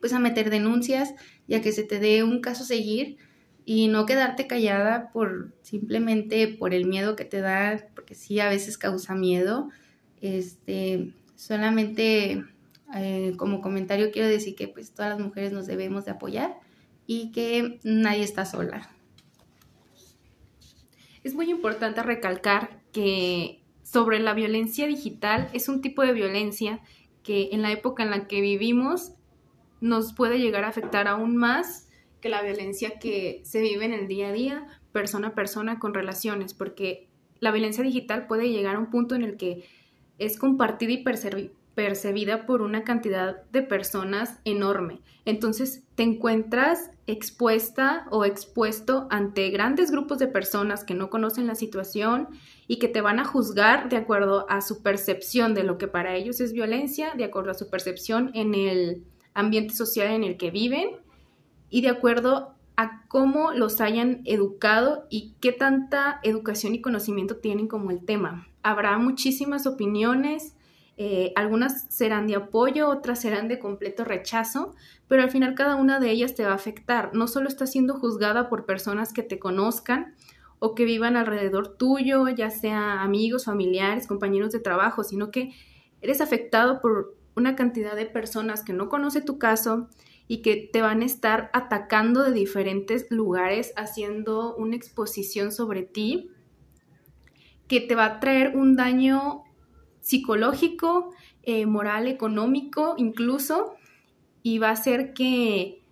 pues 0.00 0.12
a 0.12 0.18
meter 0.18 0.50
denuncias 0.50 1.14
ya 1.46 1.60
que 1.60 1.72
se 1.72 1.82
te 1.82 1.98
dé 1.98 2.22
un 2.22 2.40
caso 2.40 2.64
seguir 2.64 3.18
y 3.64 3.88
no 3.88 4.06
quedarte 4.06 4.46
callada 4.46 5.10
por 5.12 5.52
simplemente 5.62 6.48
por 6.48 6.74
el 6.74 6.86
miedo 6.86 7.16
que 7.16 7.24
te 7.24 7.40
da 7.40 7.86
porque 7.94 8.14
sí 8.14 8.40
a 8.40 8.48
veces 8.48 8.78
causa 8.78 9.14
miedo 9.14 9.70
este 10.20 11.12
solamente 11.36 12.44
eh, 12.94 13.32
como 13.36 13.60
comentario 13.60 14.10
quiero 14.10 14.28
decir 14.28 14.54
que 14.54 14.68
pues 14.68 14.92
todas 14.92 15.10
las 15.10 15.20
mujeres 15.20 15.52
nos 15.52 15.66
debemos 15.66 16.04
de 16.04 16.12
apoyar 16.12 16.58
y 17.06 17.32
que 17.32 17.78
nadie 17.82 18.22
está 18.22 18.44
sola. 18.44 18.90
Es 21.22 21.34
muy 21.34 21.50
importante 21.50 22.02
recalcar 22.02 22.80
que 22.92 23.60
sobre 23.82 24.20
la 24.20 24.34
violencia 24.34 24.86
digital 24.86 25.48
es 25.52 25.68
un 25.68 25.80
tipo 25.80 26.02
de 26.02 26.12
violencia 26.12 26.80
que 27.22 27.50
en 27.52 27.62
la 27.62 27.72
época 27.72 28.02
en 28.02 28.10
la 28.10 28.26
que 28.26 28.40
vivimos 28.40 29.12
nos 29.84 30.14
puede 30.14 30.38
llegar 30.38 30.64
a 30.64 30.68
afectar 30.68 31.08
aún 31.08 31.36
más 31.36 31.88
que 32.22 32.30
la 32.30 32.40
violencia 32.40 32.98
que 32.98 33.42
se 33.44 33.60
vive 33.60 33.84
en 33.84 33.92
el 33.92 34.08
día 34.08 34.28
a 34.28 34.32
día, 34.32 34.66
persona 34.92 35.28
a 35.28 35.34
persona 35.34 35.78
con 35.78 35.92
relaciones, 35.92 36.54
porque 36.54 37.06
la 37.38 37.50
violencia 37.50 37.84
digital 37.84 38.26
puede 38.26 38.48
llegar 38.48 38.76
a 38.76 38.78
un 38.78 38.88
punto 38.88 39.14
en 39.14 39.22
el 39.22 39.36
que 39.36 39.66
es 40.18 40.38
compartida 40.38 40.90
y 40.92 41.04
percibida 41.74 42.46
por 42.46 42.62
una 42.62 42.82
cantidad 42.82 43.42
de 43.52 43.60
personas 43.60 44.40
enorme. 44.46 45.02
Entonces 45.26 45.82
te 45.96 46.02
encuentras 46.02 46.90
expuesta 47.06 48.06
o 48.10 48.24
expuesto 48.24 49.06
ante 49.10 49.50
grandes 49.50 49.90
grupos 49.90 50.18
de 50.18 50.28
personas 50.28 50.82
que 50.82 50.94
no 50.94 51.10
conocen 51.10 51.46
la 51.46 51.56
situación 51.56 52.28
y 52.66 52.78
que 52.78 52.88
te 52.88 53.02
van 53.02 53.18
a 53.18 53.26
juzgar 53.26 53.90
de 53.90 53.98
acuerdo 53.98 54.46
a 54.48 54.62
su 54.62 54.82
percepción 54.82 55.52
de 55.52 55.64
lo 55.64 55.76
que 55.76 55.88
para 55.88 56.16
ellos 56.16 56.40
es 56.40 56.54
violencia, 56.54 57.12
de 57.14 57.24
acuerdo 57.24 57.50
a 57.50 57.54
su 57.54 57.68
percepción 57.68 58.30
en 58.32 58.54
el 58.54 59.04
ambiente 59.34 59.74
social 59.74 60.10
en 60.12 60.24
el 60.24 60.36
que 60.36 60.50
viven 60.50 60.90
y 61.68 61.82
de 61.82 61.88
acuerdo 61.88 62.54
a 62.76 63.06
cómo 63.08 63.52
los 63.52 63.80
hayan 63.80 64.22
educado 64.24 65.06
y 65.10 65.34
qué 65.40 65.52
tanta 65.52 66.20
educación 66.22 66.74
y 66.74 66.80
conocimiento 66.80 67.36
tienen 67.36 67.68
como 67.68 67.90
el 67.90 68.04
tema. 68.04 68.48
Habrá 68.62 68.98
muchísimas 68.98 69.66
opiniones, 69.66 70.56
eh, 70.96 71.32
algunas 71.36 71.86
serán 71.88 72.26
de 72.26 72.36
apoyo, 72.36 72.88
otras 72.88 73.20
serán 73.20 73.48
de 73.48 73.58
completo 73.58 74.04
rechazo, 74.04 74.74
pero 75.08 75.22
al 75.22 75.30
final 75.30 75.54
cada 75.54 75.76
una 75.76 76.00
de 76.00 76.10
ellas 76.10 76.34
te 76.34 76.44
va 76.44 76.52
a 76.52 76.56
afectar. 76.56 77.14
No 77.14 77.26
solo 77.28 77.48
estás 77.48 77.72
siendo 77.72 77.94
juzgada 77.94 78.48
por 78.48 78.64
personas 78.64 79.12
que 79.12 79.22
te 79.22 79.38
conozcan 79.38 80.14
o 80.58 80.74
que 80.74 80.84
vivan 80.84 81.16
alrededor 81.16 81.76
tuyo, 81.76 82.28
ya 82.28 82.50
sea 82.50 83.02
amigos, 83.02 83.44
familiares, 83.44 84.06
compañeros 84.06 84.50
de 84.52 84.60
trabajo, 84.60 85.04
sino 85.04 85.30
que 85.30 85.52
eres 86.00 86.20
afectado 86.20 86.80
por 86.80 87.16
una 87.36 87.56
cantidad 87.56 87.96
de 87.96 88.06
personas 88.06 88.62
que 88.62 88.72
no 88.72 88.88
conoce 88.88 89.20
tu 89.20 89.38
caso 89.38 89.88
y 90.26 90.42
que 90.42 90.68
te 90.72 90.82
van 90.82 91.02
a 91.02 91.06
estar 91.06 91.50
atacando 91.52 92.22
de 92.22 92.32
diferentes 92.32 93.06
lugares, 93.10 93.72
haciendo 93.76 94.54
una 94.56 94.76
exposición 94.76 95.52
sobre 95.52 95.82
ti 95.82 96.30
que 97.68 97.80
te 97.80 97.94
va 97.94 98.06
a 98.06 98.20
traer 98.20 98.56
un 98.56 98.76
daño 98.76 99.42
psicológico, 100.00 101.10
eh, 101.42 101.66
moral, 101.66 102.08
económico 102.08 102.94
incluso, 102.98 103.74
y 104.42 104.58
va 104.58 104.68
a 104.68 104.72
hacer 104.72 105.14
que 105.14 105.82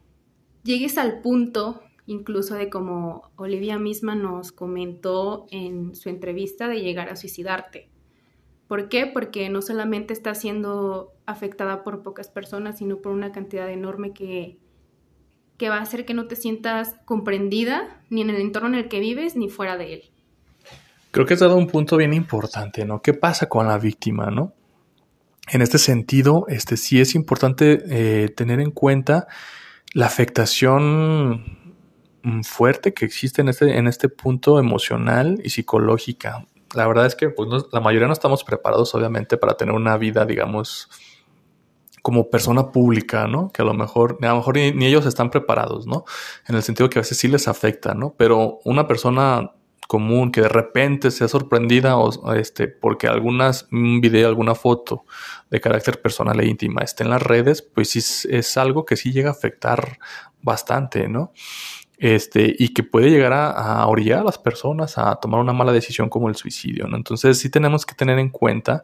llegues 0.63 0.99
al 0.99 1.21
punto 1.21 1.83
incluso 2.07 2.55
de 2.55 2.69
como 2.69 3.31
Olivia 3.37 3.79
misma 3.79 4.15
nos 4.15 4.53
comentó 4.53 5.47
en 5.51 5.95
su 5.95 6.09
entrevista 6.09 6.69
de 6.69 6.81
llegar 6.81 7.09
a 7.09 7.17
suicidarte. 7.17 7.92
¿Por 8.73 8.89
qué? 8.89 9.05
Porque 9.05 9.51
no 9.51 9.61
solamente 9.61 10.15
está 10.15 10.35
siendo 10.35 11.13
afectada 11.27 11.85
por 11.85 12.03
pocas 12.03 12.31
personas, 12.31 12.79
sino 12.79 13.03
por 13.03 13.13
una 13.13 13.31
cantidad 13.31 13.69
enorme 13.69 14.15
que, 14.15 14.57
que 15.59 15.69
va 15.69 15.77
a 15.77 15.83
hacer 15.83 16.07
que 16.07 16.15
no 16.15 16.27
te 16.27 16.37
sientas 16.37 16.95
comprendida 17.05 18.01
ni 18.09 18.23
en 18.23 18.31
el 18.31 18.37
entorno 18.37 18.69
en 18.69 18.77
el 18.77 18.89
que 18.89 18.99
vives 18.99 19.37
ni 19.37 19.51
fuera 19.51 19.77
de 19.77 19.93
él. 19.93 20.03
Creo 21.11 21.27
que 21.27 21.35
has 21.35 21.41
dado 21.41 21.59
un 21.59 21.67
punto 21.67 21.99
bien 21.99 22.15
importante, 22.15 22.87
¿no? 22.87 23.03
¿Qué 23.03 23.13
pasa 23.13 23.47
con 23.47 23.69
la 23.69 23.77
víctima, 23.77 24.31
no? 24.31 24.55
En 25.51 25.61
este 25.61 25.77
sentido, 25.77 26.47
este 26.49 26.79
sí 26.79 26.99
es 26.99 27.15
importante 27.15 27.85
eh, 27.91 28.31
tener 28.31 28.59
en 28.59 28.71
cuenta 28.71 29.27
la 29.93 30.07
afectación 30.07 31.45
mm, 32.23 32.41
fuerte 32.41 32.95
que 32.95 33.05
existe 33.05 33.43
en 33.43 33.51
este, 33.51 33.77
en 33.77 33.87
este 33.87 34.09
punto 34.09 34.59
emocional 34.59 35.43
y 35.45 35.51
psicológica. 35.51 36.47
La 36.75 36.87
verdad 36.87 37.07
es 37.07 37.15
que 37.15 37.29
pues, 37.29 37.49
la 37.73 37.81
mayoría 37.81 38.07
no 38.07 38.13
estamos 38.13 38.45
preparados, 38.45 38.95
obviamente, 38.95 39.37
para 39.37 39.57
tener 39.57 39.75
una 39.75 39.97
vida, 39.97 40.25
digamos, 40.25 40.89
como 42.03 42.29
persona 42.29 42.71
pública, 42.73 43.27
¿no? 43.29 43.51
Que 43.53 43.63
a 43.63 43.65
lo 43.65 43.75
mejor, 43.75 44.19
a 44.21 44.29
lo 44.29 44.37
mejor 44.37 44.57
ni, 44.57 44.87
ellos 44.87 45.07
están 45.07 45.31
preparados, 45.31 45.87
¿no? 45.87 46.05
En 46.49 46.57
el 46.57 46.63
sentido 46.63 46.91
que 46.91 46.99
a 46.99 47.03
veces 47.03 47.17
sí 47.17 47.29
les 47.29 47.49
afecta, 47.49 47.95
¿no? 47.95 48.15
Pero 48.19 48.59
una 48.65 48.87
persona 48.87 49.53
común 49.89 50.33
que 50.33 50.41
de 50.41 50.49
repente 50.49 51.11
sea 51.11 51.29
sorprendida 51.29 51.99
o 51.99 52.33
este 52.33 52.67
porque 52.67 53.09
algunas 53.09 53.69
un 53.71 54.01
video 54.01 54.27
alguna 54.29 54.55
foto 54.55 55.05
de 55.51 55.61
carácter 55.61 56.01
personal 56.01 56.41
e 56.41 56.47
íntima 56.47 56.81
esté 56.83 57.03
en 57.05 57.11
las 57.11 57.21
redes 57.21 57.61
pues 57.61 57.91
sí 57.91 57.99
es, 58.31 58.57
algo 58.57 58.87
que 58.87 58.97
sí 58.97 59.13
llega 59.13 59.29
a 59.29 59.33
afectar 59.33 59.99
bastante 60.41 61.09
no 61.09 61.33
este 62.03 62.55
y 62.59 62.75
que 62.75 62.83
puede 62.83 63.11
llegar 63.11 63.33
a, 63.33 63.87
orillar 63.87 64.21
a 64.21 64.25
las 64.25 64.39
personas 64.39 64.99
a 64.99 65.15
tomar 65.17 65.41
una 65.41 65.53
mala 65.53 65.73
decisión 65.73 66.09
como 66.09 66.29
el 66.29 66.37
suicidio 66.37 66.87
entonces 66.93 67.39
sí 67.39 67.49
tenemos 67.49 67.87
que 67.87 67.95
tener 67.95 68.19
en 68.19 68.29
cuenta 68.29 68.83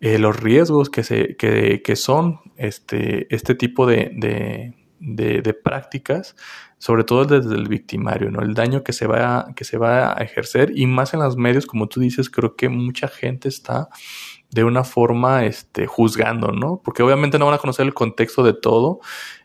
eh, 0.00 0.18
los 0.18 0.38
riesgos 0.38 0.90
que 0.90 1.02
se 1.02 1.36
que, 1.36 1.82
que 1.82 1.96
son 1.96 2.40
este 2.56 3.34
este 3.34 3.54
tipo 3.54 3.86
de, 3.86 4.10
de, 4.14 5.42
de 5.42 5.54
prácticas 5.54 6.36
sobre 6.82 7.04
todo 7.04 7.24
desde 7.24 7.54
el 7.54 7.68
victimario, 7.68 8.28
¿no? 8.32 8.42
El 8.42 8.54
daño 8.54 8.82
que 8.82 8.92
se 8.92 9.06
va, 9.06 9.52
que 9.54 9.62
se 9.62 9.78
va 9.78 10.18
a 10.18 10.24
ejercer 10.24 10.72
y 10.74 10.88
más 10.88 11.14
en 11.14 11.20
los 11.20 11.36
medios, 11.36 11.64
como 11.64 11.86
tú 11.86 12.00
dices, 12.00 12.28
creo 12.28 12.56
que 12.56 12.68
mucha 12.68 13.06
gente 13.06 13.48
está 13.48 13.88
de 14.50 14.64
una 14.64 14.82
forma, 14.82 15.44
este, 15.44 15.86
juzgando, 15.86 16.50
¿no? 16.50 16.82
Porque 16.84 17.04
obviamente 17.04 17.38
no 17.38 17.46
van 17.46 17.54
a 17.54 17.58
conocer 17.58 17.86
el 17.86 17.94
contexto 17.94 18.42
de 18.42 18.54
todo. 18.54 18.98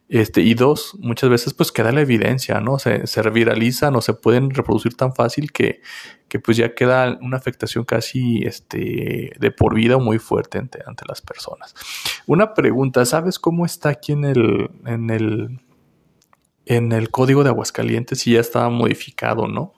Este, 0.09 0.41
y 0.41 0.53
dos, 0.53 0.95
muchas 0.99 1.29
veces 1.29 1.53
pues 1.53 1.71
queda 1.71 1.91
la 1.91 2.01
evidencia, 2.01 2.61
¿no? 2.61 2.79
Se, 2.79 3.07
se 3.07 3.29
viralizan 3.29 3.93
o 3.95 4.01
se 4.01 4.13
pueden 4.13 4.51
reproducir 4.51 4.95
tan 4.95 5.13
fácil 5.13 5.51
que, 5.51 5.81
que 6.29 6.39
pues 6.39 6.55
ya 6.55 6.73
queda 6.75 7.17
una 7.21 7.35
afectación 7.35 7.83
casi 7.83 8.39
este, 8.45 9.33
de 9.37 9.51
por 9.51 9.75
vida 9.75 9.97
muy 9.97 10.17
fuerte 10.17 10.59
ante, 10.59 10.79
ante 10.85 11.03
las 11.07 11.21
personas. 11.21 11.75
Una 12.25 12.53
pregunta, 12.53 13.05
¿sabes 13.05 13.37
cómo 13.37 13.65
está 13.65 13.89
aquí 13.89 14.13
en 14.13 14.23
el, 14.23 14.69
en 14.85 15.09
el 15.09 15.59
en 16.67 16.91
el 16.91 17.09
código 17.09 17.43
de 17.43 17.49
Aguascalientes 17.49 18.27
y 18.27 18.33
ya 18.33 18.41
estaba 18.41 18.69
modificado, 18.69 19.47
¿no? 19.47 19.73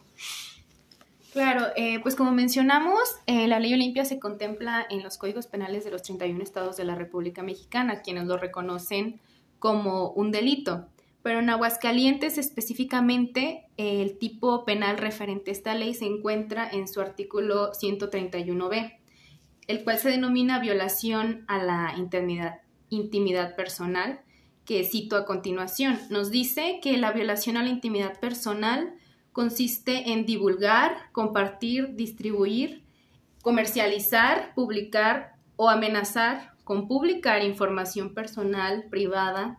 Claro, 1.31 1.67
eh, 1.75 2.00
pues 2.00 2.15
como 2.15 2.31
mencionamos, 2.31 3.00
eh, 3.27 3.48
la 3.48 3.59
ley 3.59 3.74
Olimpia 3.74 4.03
se 4.03 4.19
contempla 4.19 4.86
en 4.89 5.03
los 5.03 5.19
códigos 5.19 5.45
penales 5.45 5.86
de 5.86 5.91
los 5.91 6.01
31 6.01 6.41
estados 6.43 6.75
de 6.75 6.86
la 6.86 6.95
República 6.95 7.43
Mexicana, 7.43 8.01
quienes 8.01 8.25
lo 8.25 8.38
reconocen 8.38 9.21
como 9.59 10.09
un 10.11 10.31
delito. 10.31 10.87
Pero 11.21 11.39
en 11.39 11.49
Aguascalientes 11.49 12.37
específicamente, 12.37 13.65
el 13.77 14.17
tipo 14.17 14.63
penal 14.63 14.97
referente 14.97 15.51
a 15.51 15.53
esta 15.53 15.75
ley 15.75 15.93
se 15.93 16.05
encuentra 16.05 16.69
en 16.69 16.87
su 16.87 17.01
artículo 17.01 17.71
131b, 17.73 18.97
el 19.67 19.83
cual 19.83 19.99
se 19.99 20.09
denomina 20.09 20.59
violación 20.59 21.43
a 21.47 21.61
la 21.61 21.93
intimidad, 22.89 23.55
personal 23.55 24.21
que 24.65 24.83
cito 24.83 25.17
a 25.17 25.25
continuación. 25.25 25.99
Nos 26.09 26.31
dice 26.31 26.79
que 26.81 26.97
la 26.97 27.11
violación 27.11 27.57
a 27.57 27.63
la 27.63 27.69
intimidad 27.69 28.19
personal 28.19 28.93
consiste 29.33 30.11
en 30.11 30.25
divulgar, 30.25 31.11
compartir, 31.11 31.95
distribuir, 31.95 32.83
comercializar, 33.41 34.53
publicar 34.55 35.33
o 35.55 35.69
amenazar 35.69 36.53
con 36.69 36.88
publicar 36.88 37.43
información 37.43 38.13
personal, 38.13 38.85
privada 38.91 39.57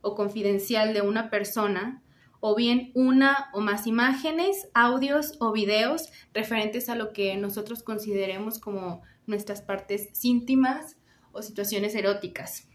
o 0.00 0.14
confidencial 0.14 0.94
de 0.94 1.00
una 1.00 1.28
persona, 1.28 2.04
o 2.38 2.54
bien 2.54 2.92
una 2.94 3.50
o 3.52 3.60
más 3.60 3.88
imágenes, 3.88 4.68
audios 4.72 5.32
o 5.40 5.50
videos 5.50 6.12
referentes 6.32 6.88
a 6.88 6.94
lo 6.94 7.12
que 7.12 7.36
nosotros 7.36 7.82
consideremos 7.82 8.60
como 8.60 9.02
nuestras 9.26 9.60
partes 9.60 10.24
íntimas 10.24 10.96
o 11.32 11.42
situaciones 11.42 11.96
eróticas. 11.96 12.68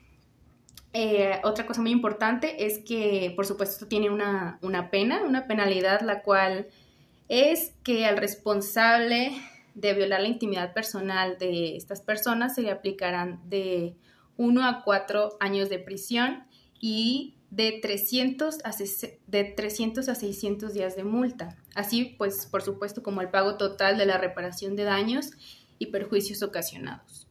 Eh, 0.91 1.39
otra 1.46 1.65
cosa 1.65 1.82
muy 1.82 1.91
importante 1.91 2.65
es 2.65 2.79
que, 2.79 3.32
por 3.38 3.46
supuesto, 3.46 3.75
esto 3.75 3.88
tiene 3.88 4.10
una, 4.10 4.60
pena, 4.91 5.24
una 5.24 5.48
penalidad, 5.48 6.01
la 6.01 6.24
cual 6.24 6.67
es 7.29 7.74
que 7.86 8.06
al 8.06 8.17
responsable 8.17 9.32
de 9.77 9.93
violar 9.93 10.22
la 10.22 10.27
intimidad 10.27 10.74
personal 10.74 11.38
de 11.38 11.75
estas 11.77 12.01
personas 12.01 12.56
se 12.56 12.63
le 12.63 12.71
aplicarán 12.71 13.47
de 13.47 13.95
1 14.38 14.65
a 14.65 14.84
4 14.84 15.38
años 15.39 15.69
de 15.69 15.78
prisión 15.78 16.47
y 16.80 17.36
de 17.52 17.80
300 17.80 18.58
a, 18.63 18.71
de 19.28 19.43
300 19.43 20.10
a 20.10 20.15
600 20.15 20.73
días 20.73 20.95
de 20.95 21.04
multa. 21.04 21.56
Así, 21.75 22.15
pues, 22.17 22.47
por 22.47 22.63
supuesto, 22.63 23.04
como 23.04 23.21
el 23.21 23.30
pago 23.30 23.56
total 23.58 23.99
de 23.99 24.08
la 24.08 24.17
reparación 24.17 24.75
de 24.75 24.84
daños 24.84 25.30
y 25.78 25.88
perjuicios 25.88 26.41
ocasionados. 26.41 27.27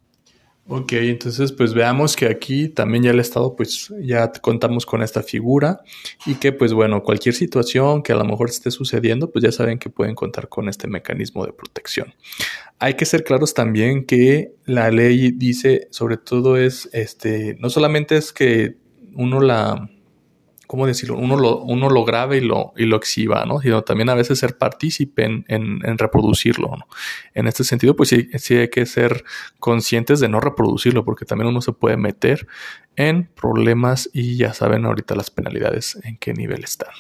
Ok, 0.69 0.95
entonces 0.95 1.53
pues 1.53 1.75
veamos 1.75 2.17
que 2.17 2.27
aquí 2.27 2.69
también 2.69 3.05
ya 3.05 3.11
el 3.11 3.21
Estado 3.21 3.55
pues 3.55 3.95
ya 4.01 4.33
contamos 4.33 4.85
con 4.85 5.01
esta 5.01 5.23
figura 5.23 5.81
y 6.27 6.35
que 6.35 6.51
pues 6.51 6.73
bueno, 6.73 7.05
cualquier 7.05 7.37
situación 7.37 8.03
que 8.03 8.13
a 8.13 8.17
lo 8.17 8.25
mejor 8.25 8.49
esté 8.49 8.73
sucediendo 8.73 9.31
pues 9.31 9.45
ya 9.45 9.53
saben 9.53 9.79
que 9.79 9.91
pueden 9.91 10.17
contar 10.17 10.49
con 10.49 10.69
este 10.69 10.89
mecanismo 10.89 11.47
de 11.47 11.53
protección. 11.53 12.15
Hay 12.81 12.95
que 12.95 13.05
ser 13.05 13.23
claros 13.23 13.55
también 13.55 14.07
que 14.07 14.55
la 14.65 14.91
ley 14.91 15.31
dice 15.31 15.87
sobre 15.93 16.17
todo 16.17 16.57
es 16.57 16.91
este, 16.93 17.57
no 17.61 17.71
solamente 17.71 18.17
es 18.17 18.33
que 18.33 18.75
uno 19.15 19.41
la 19.41 19.89
¿cómo 20.77 20.87
decirlo? 20.87 21.17
Uno 21.17 21.39
lo, 21.39 21.63
uno 21.63 21.89
y 22.35 22.41
lo, 22.85 22.97
exhiba, 22.97 23.47
¿no? 23.47 23.61
Sino 23.61 23.81
también 23.81 24.11
a 24.11 24.15
veces 24.15 24.39
ser 24.39 24.59
partícipe 24.59 25.25
en, 25.25 25.99
reproducirlo. 25.99 26.71
En 27.33 27.47
este 27.47 27.65
sentido, 27.65 27.97
pues 27.97 28.11
sí, 28.11 28.29
sí 28.35 28.57
hay 28.57 28.69
que 28.69 28.85
ser 28.85 29.25
conscientes 29.59 30.21
de 30.21 30.29
no 30.29 30.39
reproducirlo, 30.39 31.03
porque 31.03 31.25
también 31.25 31.49
uno 31.49 31.63
se 31.63 31.73
puede 31.73 31.97
meter 31.97 32.47
en 32.95 33.25
problemas 33.25 34.11
y 34.13 34.37
ya 34.37 34.53
saben 34.53 34.85
ahorita 34.85 35.15
las 35.15 35.31
penalidades 35.31 35.99
en 36.05 36.19
qué 36.19 36.35
nivel 36.35 36.63
están. 36.63 36.91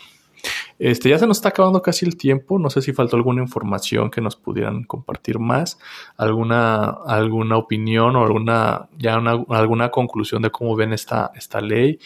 Este, 0.78 1.08
ya 1.08 1.18
se 1.18 1.26
nos 1.26 1.38
está 1.38 1.50
acabando 1.50 1.82
casi 1.82 2.04
el 2.04 2.16
tiempo. 2.16 2.58
No 2.58 2.70
sé 2.70 2.82
si 2.82 2.92
faltó 2.92 3.16
alguna 3.16 3.42
información 3.42 4.10
que 4.10 4.20
nos 4.20 4.36
pudieran 4.36 4.84
compartir 4.84 5.38
más, 5.38 5.78
alguna, 6.16 6.96
alguna 7.06 7.56
opinión 7.56 8.16
o 8.16 8.24
alguna, 8.24 8.88
ya 8.98 9.14
alguna 9.14 9.90
conclusión 9.90 10.42
de 10.42 10.50
cómo 10.50 10.76
ven 10.76 10.92
esta, 10.92 11.30
esta 11.34 11.60
ley 11.60 11.98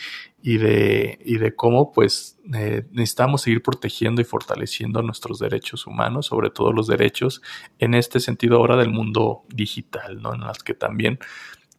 y 0.43 0.59
de, 0.59 1.19
y 1.25 1.39
de 1.39 1.55
cómo 1.55 1.93
pues 1.93 2.39
eh, 2.55 2.87
necesitamos 2.93 3.43
seguir 3.43 3.63
protegiendo 3.63 4.21
y 4.21 4.25
fortaleciendo 4.25 5.03
nuestros 5.03 5.39
derechos 5.39 5.87
humanos, 5.87 6.27
sobre 6.27 6.51
todo 6.51 6.73
los 6.73 6.87
derechos 6.87 7.43
en 7.79 7.95
este 7.95 8.21
sentido 8.21 8.57
ahora 8.57 8.77
del 8.77 8.91
mundo 8.91 9.43
digital, 9.49 10.23
¿no? 10.23 10.35
En 10.35 10.41
las 10.41 10.63
que 10.63 10.75
también 10.75 11.19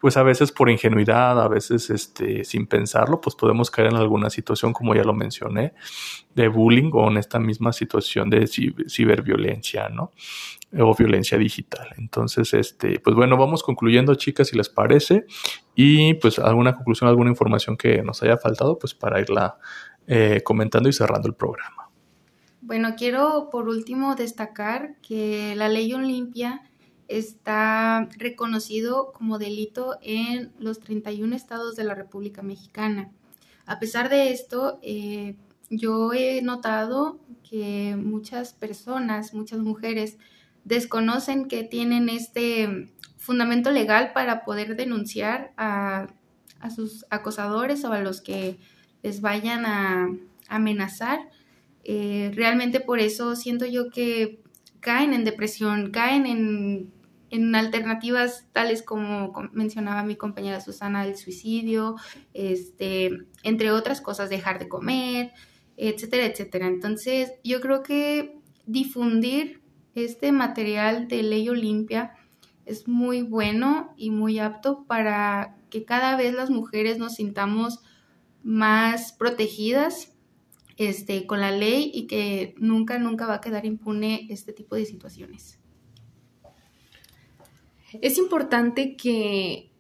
pues 0.02 0.18
a 0.18 0.24
veces 0.24 0.52
por 0.52 0.70
ingenuidad, 0.70 1.40
a 1.40 1.48
veces 1.48 1.92
este, 1.92 2.44
sin 2.44 2.66
pensarlo, 2.66 3.22
pues 3.22 3.36
podemos 3.36 3.70
caer 3.70 3.90
en 3.90 3.98
alguna 3.98 4.32
situación, 4.32 4.74
como 4.74 4.96
ya 4.96 5.04
lo 5.04 5.14
mencioné, 5.14 5.74
de 6.34 6.48
bullying 6.48 6.90
o 6.94 7.12
en 7.12 7.18
esta 7.18 7.38
misma 7.38 7.72
situación 7.72 8.32
de 8.32 8.48
ciberviolencia, 8.48 9.90
¿no? 9.90 10.12
O 10.78 10.96
violencia 10.96 11.38
digital. 11.38 11.90
Entonces, 11.98 12.54
este, 12.54 13.00
pues 13.00 13.16
bueno, 13.16 13.38
vamos 13.38 13.62
concluyendo, 13.62 14.16
chicas, 14.16 14.48
si 14.48 14.58
les 14.58 14.70
parece. 14.70 15.26
Y 15.76 16.14
pues 16.16 16.40
alguna 16.40 16.76
conclusión, 16.76 17.10
alguna 17.10 17.30
información 17.30 17.76
que 17.76 18.02
nos 18.04 18.24
haya 18.24 18.38
faltado, 18.38 18.80
pues 18.80 18.94
para 18.94 19.20
irla 19.20 19.58
eh, 20.08 20.42
comentando 20.44 20.88
y 20.90 20.94
cerrando 20.94 21.28
el 21.28 21.36
programa. 21.36 21.90
Bueno, 22.62 22.96
quiero 22.98 23.50
por 23.52 23.68
último 23.68 24.16
destacar 24.16 24.96
que 25.02 25.56
la 25.56 25.68
ley 25.68 25.94
Olimpia 25.94 26.62
está 27.08 28.08
reconocido 28.18 29.12
como 29.12 29.38
delito 29.38 29.98
en 30.02 30.54
los 30.60 30.80
31 30.80 31.36
estados 31.36 31.76
de 31.76 31.84
la 31.84 31.96
República 31.96 32.42
Mexicana. 32.42 33.12
A 33.66 33.80
pesar 33.80 34.10
de 34.10 34.32
esto, 34.32 34.80
eh, 34.82 35.36
yo 35.70 36.14
he 36.14 36.42
notado 36.42 37.20
que 37.50 37.96
muchas 37.98 38.54
personas, 38.54 39.34
muchas 39.34 39.60
mujeres, 39.60 40.18
desconocen 40.64 41.48
que 41.48 41.64
tienen 41.64 42.10
este 42.10 42.94
fundamento 43.18 43.72
legal 43.72 44.12
para 44.14 44.44
poder 44.44 44.76
denunciar 44.76 45.54
a, 45.58 46.08
sus 46.76 47.06
acosadores 47.10 47.84
o 47.86 47.92
a 47.92 48.02
los 48.02 48.22
que 48.22 48.60
les 49.02 49.22
vayan 49.22 49.66
a 49.66 50.10
amenazar. 50.48 51.20
Eh, 51.84 52.32
realmente 52.36 52.80
por 52.80 53.00
eso 53.00 53.36
siento 53.36 53.66
yo 53.66 53.90
que 53.90 54.44
caen 54.80 55.14
en 55.14 55.24
depresión, 55.24 55.90
caen 55.90 56.28
en 56.28 56.92
en 57.32 57.56
alternativas 57.56 58.46
tales 58.52 58.84
como 58.84 59.34
mencionaba 59.54 60.04
mi 60.04 60.18
compañera 60.18 60.60
Susana, 60.60 61.06
el 61.06 61.16
suicidio, 61.16 61.96
este, 62.34 63.10
entre 63.44 63.72
otras 63.72 64.02
cosas, 64.02 64.30
dejar 64.30 64.60
de 64.60 64.68
comer, 64.68 65.32
etcétera, 65.78 66.26
etcétera. 66.26 66.68
Entonces, 66.68 67.32
yo 67.44 67.62
creo 67.62 67.84
que 67.84 68.38
difundir 68.66 69.61
este 69.96 70.32
material 70.32 71.08
de 71.08 71.24
ley 71.24 71.50
Olimpia 71.50 72.14
es 72.66 72.88
muy 72.88 73.22
bueno 73.22 73.94
y 73.98 74.12
muy 74.12 74.40
apto 74.40 74.86
para 74.86 75.58
que 75.70 75.86
cada 75.86 76.16
vez 76.16 76.34
las 76.34 76.50
mujeres 76.50 76.98
nos 76.98 77.16
sintamos 77.16 77.80
más 78.44 79.14
protegidas 79.14 80.14
este, 80.78 81.28
con 81.28 81.42
la 81.42 81.52
ley 81.52 81.92
y 81.94 82.08
que 82.08 82.56
nunca, 82.58 82.98
nunca 82.98 83.28
va 83.28 83.36
a 83.36 83.42
quedar 83.42 83.66
impune 83.66 84.28
este 84.30 84.54
tipo 84.54 84.76
de 84.76 84.86
situaciones. 84.86 85.60
Es 88.02 88.18
importante 88.18 88.96
que 88.96 89.72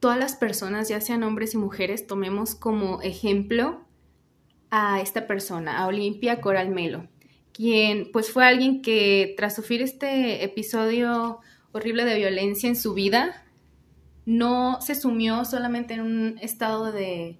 todas 0.00 0.18
las 0.18 0.34
personas, 0.34 0.88
ya 0.88 1.00
sean 1.00 1.22
hombres 1.22 1.54
y 1.54 1.58
mujeres, 1.58 2.06
tomemos 2.06 2.54
como 2.54 3.00
ejemplo 3.02 3.84
a 4.70 5.00
esta 5.00 5.26
persona, 5.26 5.78
a 5.78 5.86
Olimpia 5.86 6.40
Coral 6.40 6.70
Melo, 6.70 7.06
quien 7.52 8.10
pues 8.12 8.30
fue 8.30 8.44
alguien 8.44 8.82
que 8.82 9.34
tras 9.36 9.54
sufrir 9.54 9.82
este 9.82 10.44
episodio 10.44 11.40
horrible 11.72 12.04
de 12.04 12.16
violencia 12.16 12.68
en 12.68 12.76
su 12.76 12.94
vida, 12.94 13.44
no 14.26 14.80
se 14.80 14.94
sumió 14.94 15.44
solamente 15.44 15.94
en 15.94 16.00
un 16.00 16.38
estado 16.40 16.92
de, 16.92 17.38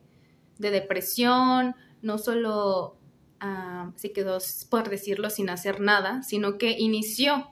depresión, 0.59 1.75
no 2.03 2.19
solo 2.19 2.97
ah, 3.41 3.93
se 3.97 4.13
quedó, 4.13 4.39
por 4.69 4.89
decirlo, 4.89 5.31
sin 5.31 5.51
hacer 5.51 5.81
nada, 5.81 6.23
sino 6.23 6.59
que 6.59 6.73
inició 6.79 7.49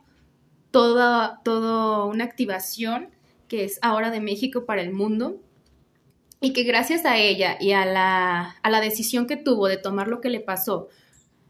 toda, 0.70 1.40
toda 1.44 2.04
una 2.04 2.24
activación 2.24 3.10
que 3.48 3.64
es 3.64 3.78
ahora 3.82 4.10
de 4.10 4.20
México 4.20 4.66
para 4.66 4.82
el 4.82 4.92
mundo 4.92 5.40
y 6.40 6.52
que 6.52 6.62
gracias 6.62 7.04
a 7.04 7.16
ella 7.16 7.56
y 7.60 7.72
a 7.72 7.84
la, 7.84 8.56
a 8.62 8.70
la 8.70 8.80
decisión 8.80 9.26
que 9.26 9.36
tuvo 9.36 9.68
de 9.68 9.78
tomar 9.78 10.08
lo 10.08 10.20
que 10.20 10.30
le 10.30 10.40
pasó 10.40 10.88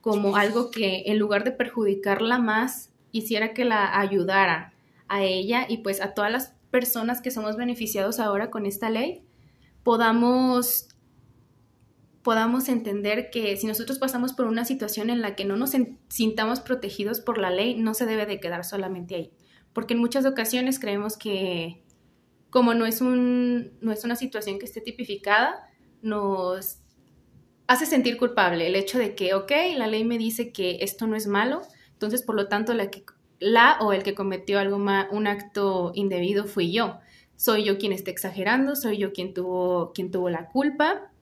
como 0.00 0.36
algo 0.36 0.70
que 0.70 1.04
en 1.06 1.18
lugar 1.18 1.44
de 1.44 1.52
perjudicarla 1.52 2.38
más, 2.38 2.92
hiciera 3.12 3.54
que 3.54 3.64
la 3.64 3.98
ayudara 3.98 4.72
a 5.08 5.22
ella 5.22 5.66
y 5.68 5.78
pues 5.78 6.00
a 6.00 6.14
todas 6.14 6.30
las 6.30 6.54
personas 6.70 7.20
que 7.20 7.30
somos 7.30 7.56
beneficiados 7.56 8.20
ahora 8.20 8.50
con 8.50 8.66
esta 8.66 8.90
ley, 8.90 9.24
podamos 9.82 10.88
podamos 12.22 12.68
entender 12.68 13.30
que 13.30 13.56
si 13.56 13.66
nosotros 13.66 13.98
pasamos 13.98 14.34
por 14.34 14.46
una 14.46 14.66
situación 14.66 15.08
en 15.08 15.22
la 15.22 15.34
que 15.34 15.46
no 15.46 15.56
nos 15.56 15.72
sintamos 16.08 16.60
protegidos 16.60 17.20
por 17.20 17.38
la 17.38 17.50
ley, 17.50 17.74
no 17.76 17.94
se 17.94 18.04
debe 18.04 18.26
de 18.26 18.38
quedar 18.38 18.66
solamente 18.66 19.14
ahí. 19.14 19.32
Porque 19.72 19.94
en 19.94 20.00
muchas 20.00 20.26
ocasiones 20.26 20.78
creemos 20.78 21.16
que 21.16 21.82
como 22.50 22.74
no 22.74 22.86
es, 22.86 23.00
un, 23.00 23.72
no 23.80 23.92
es 23.92 24.04
una 24.04 24.16
situación 24.16 24.58
que 24.58 24.66
esté 24.66 24.80
tipificada, 24.80 25.68
nos 26.02 26.80
hace 27.68 27.86
sentir 27.86 28.16
culpable 28.16 28.66
el 28.66 28.74
hecho 28.74 28.98
de 28.98 29.14
que, 29.14 29.34
ok, 29.34 29.52
la 29.76 29.86
ley 29.86 30.02
me 30.02 30.18
dice 30.18 30.52
que 30.52 30.78
esto 30.80 31.06
no 31.06 31.14
es 31.14 31.26
malo, 31.26 31.62
entonces 31.92 32.22
por 32.22 32.34
lo 32.34 32.48
tanto 32.48 32.74
la, 32.74 32.90
la 33.38 33.78
o 33.80 33.92
el 33.92 34.02
que 34.02 34.14
cometió 34.14 34.58
algo 34.58 34.76
un 34.76 35.26
acto 35.26 35.92
indebido 35.94 36.44
fui 36.44 36.72
yo. 36.72 36.98
Soy 37.36 37.64
yo 37.64 37.78
quien 37.78 37.92
está 37.92 38.10
exagerando, 38.10 38.74
soy 38.74 38.96
yo 38.96 39.12
quien 39.12 39.34
tuvo, 39.34 39.92
quien 39.92 40.10
tuvo 40.10 40.30
la 40.30 40.48
culpa 40.48 41.12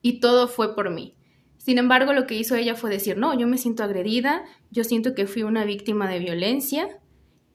y 0.00 0.20
todo 0.20 0.48
fue 0.48 0.74
por 0.74 0.90
mí. 0.90 1.14
Sin 1.58 1.76
embargo, 1.76 2.14
lo 2.14 2.26
que 2.26 2.34
hizo 2.34 2.56
ella 2.56 2.74
fue 2.74 2.88
decir, 2.88 3.18
no, 3.18 3.38
yo 3.38 3.46
me 3.46 3.58
siento 3.58 3.84
agredida, 3.84 4.44
yo 4.70 4.84
siento 4.84 5.14
que 5.14 5.26
fui 5.26 5.42
una 5.42 5.64
víctima 5.64 6.08
de 6.08 6.18
violencia 6.18 6.98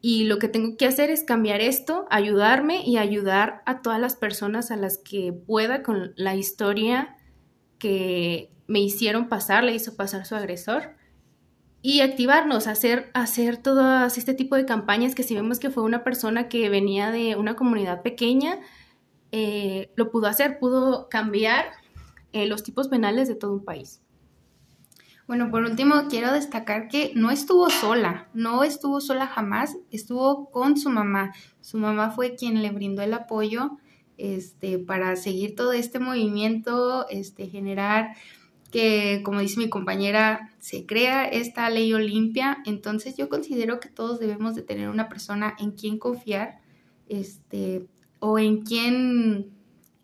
y 0.01 0.25
lo 0.25 0.37
que 0.37 0.49
tengo 0.49 0.77
que 0.77 0.85
hacer 0.85 1.09
es 1.09 1.23
cambiar 1.23 1.61
esto, 1.61 2.05
ayudarme 2.11 2.83
y 2.85 2.97
ayudar 2.97 3.63
a 3.65 3.81
todas 3.81 3.99
las 3.99 4.15
personas 4.15 4.69
a 4.69 4.75
las 4.75 4.99
que 4.99 5.33
pueda 5.33 5.81
con 5.81 6.13
la 6.15 6.35
historia 6.35 7.17
que 7.83 8.49
me 8.65 8.79
hicieron 8.79 9.27
pasar, 9.27 9.65
le 9.65 9.75
hizo 9.75 9.97
pasar 9.97 10.25
su 10.25 10.35
agresor. 10.35 10.95
Y 11.81 11.99
activarnos, 11.99 12.67
hacer, 12.67 13.11
hacer 13.13 13.57
todo 13.57 14.05
este 14.05 14.33
tipo 14.33 14.55
de 14.55 14.65
campañas 14.65 15.15
que 15.15 15.23
si 15.23 15.35
vemos 15.35 15.59
que 15.59 15.69
fue 15.69 15.83
una 15.83 16.05
persona 16.05 16.47
que 16.47 16.69
venía 16.69 17.11
de 17.11 17.35
una 17.35 17.57
comunidad 17.57 18.01
pequeña, 18.01 18.59
eh, 19.33 19.91
lo 19.97 20.11
pudo 20.11 20.27
hacer, 20.27 20.59
pudo 20.59 21.09
cambiar 21.09 21.65
eh, 22.31 22.47
los 22.47 22.63
tipos 22.63 22.87
penales 22.87 23.27
de 23.27 23.35
todo 23.35 23.51
un 23.51 23.65
país. 23.65 24.01
Bueno, 25.27 25.51
por 25.51 25.63
último, 25.63 26.07
quiero 26.09 26.31
destacar 26.31 26.87
que 26.87 27.11
no 27.15 27.31
estuvo 27.31 27.69
sola, 27.69 28.29
no 28.33 28.63
estuvo 28.63 29.01
sola 29.01 29.27
jamás, 29.27 29.75
estuvo 29.91 30.49
con 30.51 30.77
su 30.77 30.89
mamá. 30.89 31.33
Su 31.59 31.77
mamá 31.77 32.11
fue 32.11 32.35
quien 32.35 32.61
le 32.61 32.71
brindó 32.71 33.01
el 33.01 33.13
apoyo 33.13 33.77
este, 34.17 34.79
para 34.79 35.15
seguir 35.15 35.55
todo 35.55 35.73
este 35.73 35.99
movimiento, 35.99 37.07
este, 37.09 37.47
generar 37.47 38.15
que, 38.71 39.21
como 39.23 39.39
dice 39.39 39.59
mi 39.59 39.69
compañera, 39.69 40.49
se 40.59 40.85
crea 40.85 41.25
esta 41.25 41.69
ley 41.69 41.93
Olimpia. 41.93 42.57
Entonces 42.65 43.15
yo 43.15 43.29
considero 43.29 43.79
que 43.79 43.89
todos 43.89 44.19
debemos 44.19 44.55
de 44.55 44.63
tener 44.63 44.89
una 44.89 45.09
persona 45.09 45.55
en 45.59 45.71
quien 45.71 45.99
confiar, 45.99 46.59
este, 47.07 47.85
o 48.19 48.39
en 48.39 48.63
quien 48.63 49.51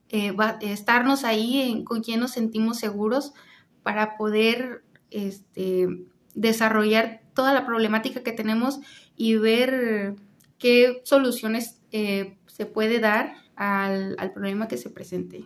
eh, 0.09 0.35
estarnos 0.61 1.23
ahí, 1.23 1.83
con 1.85 2.01
quien 2.01 2.19
nos 2.19 2.31
sentimos 2.31 2.77
seguros 2.77 3.33
para 3.81 4.17
poder 4.17 4.83
este, 5.09 5.87
desarrollar 6.35 7.21
toda 7.33 7.53
la 7.53 7.65
problemática 7.65 8.21
que 8.21 8.31
tenemos 8.31 8.79
y 9.15 9.35
ver 9.35 10.15
qué 10.57 11.01
soluciones 11.05 11.81
eh, 11.91 12.37
se 12.45 12.65
puede 12.65 12.99
dar 12.99 13.33
al, 13.59 14.31
problema 14.33 14.67
que 14.67 14.77
se 14.77 14.89
presente. 14.89 15.45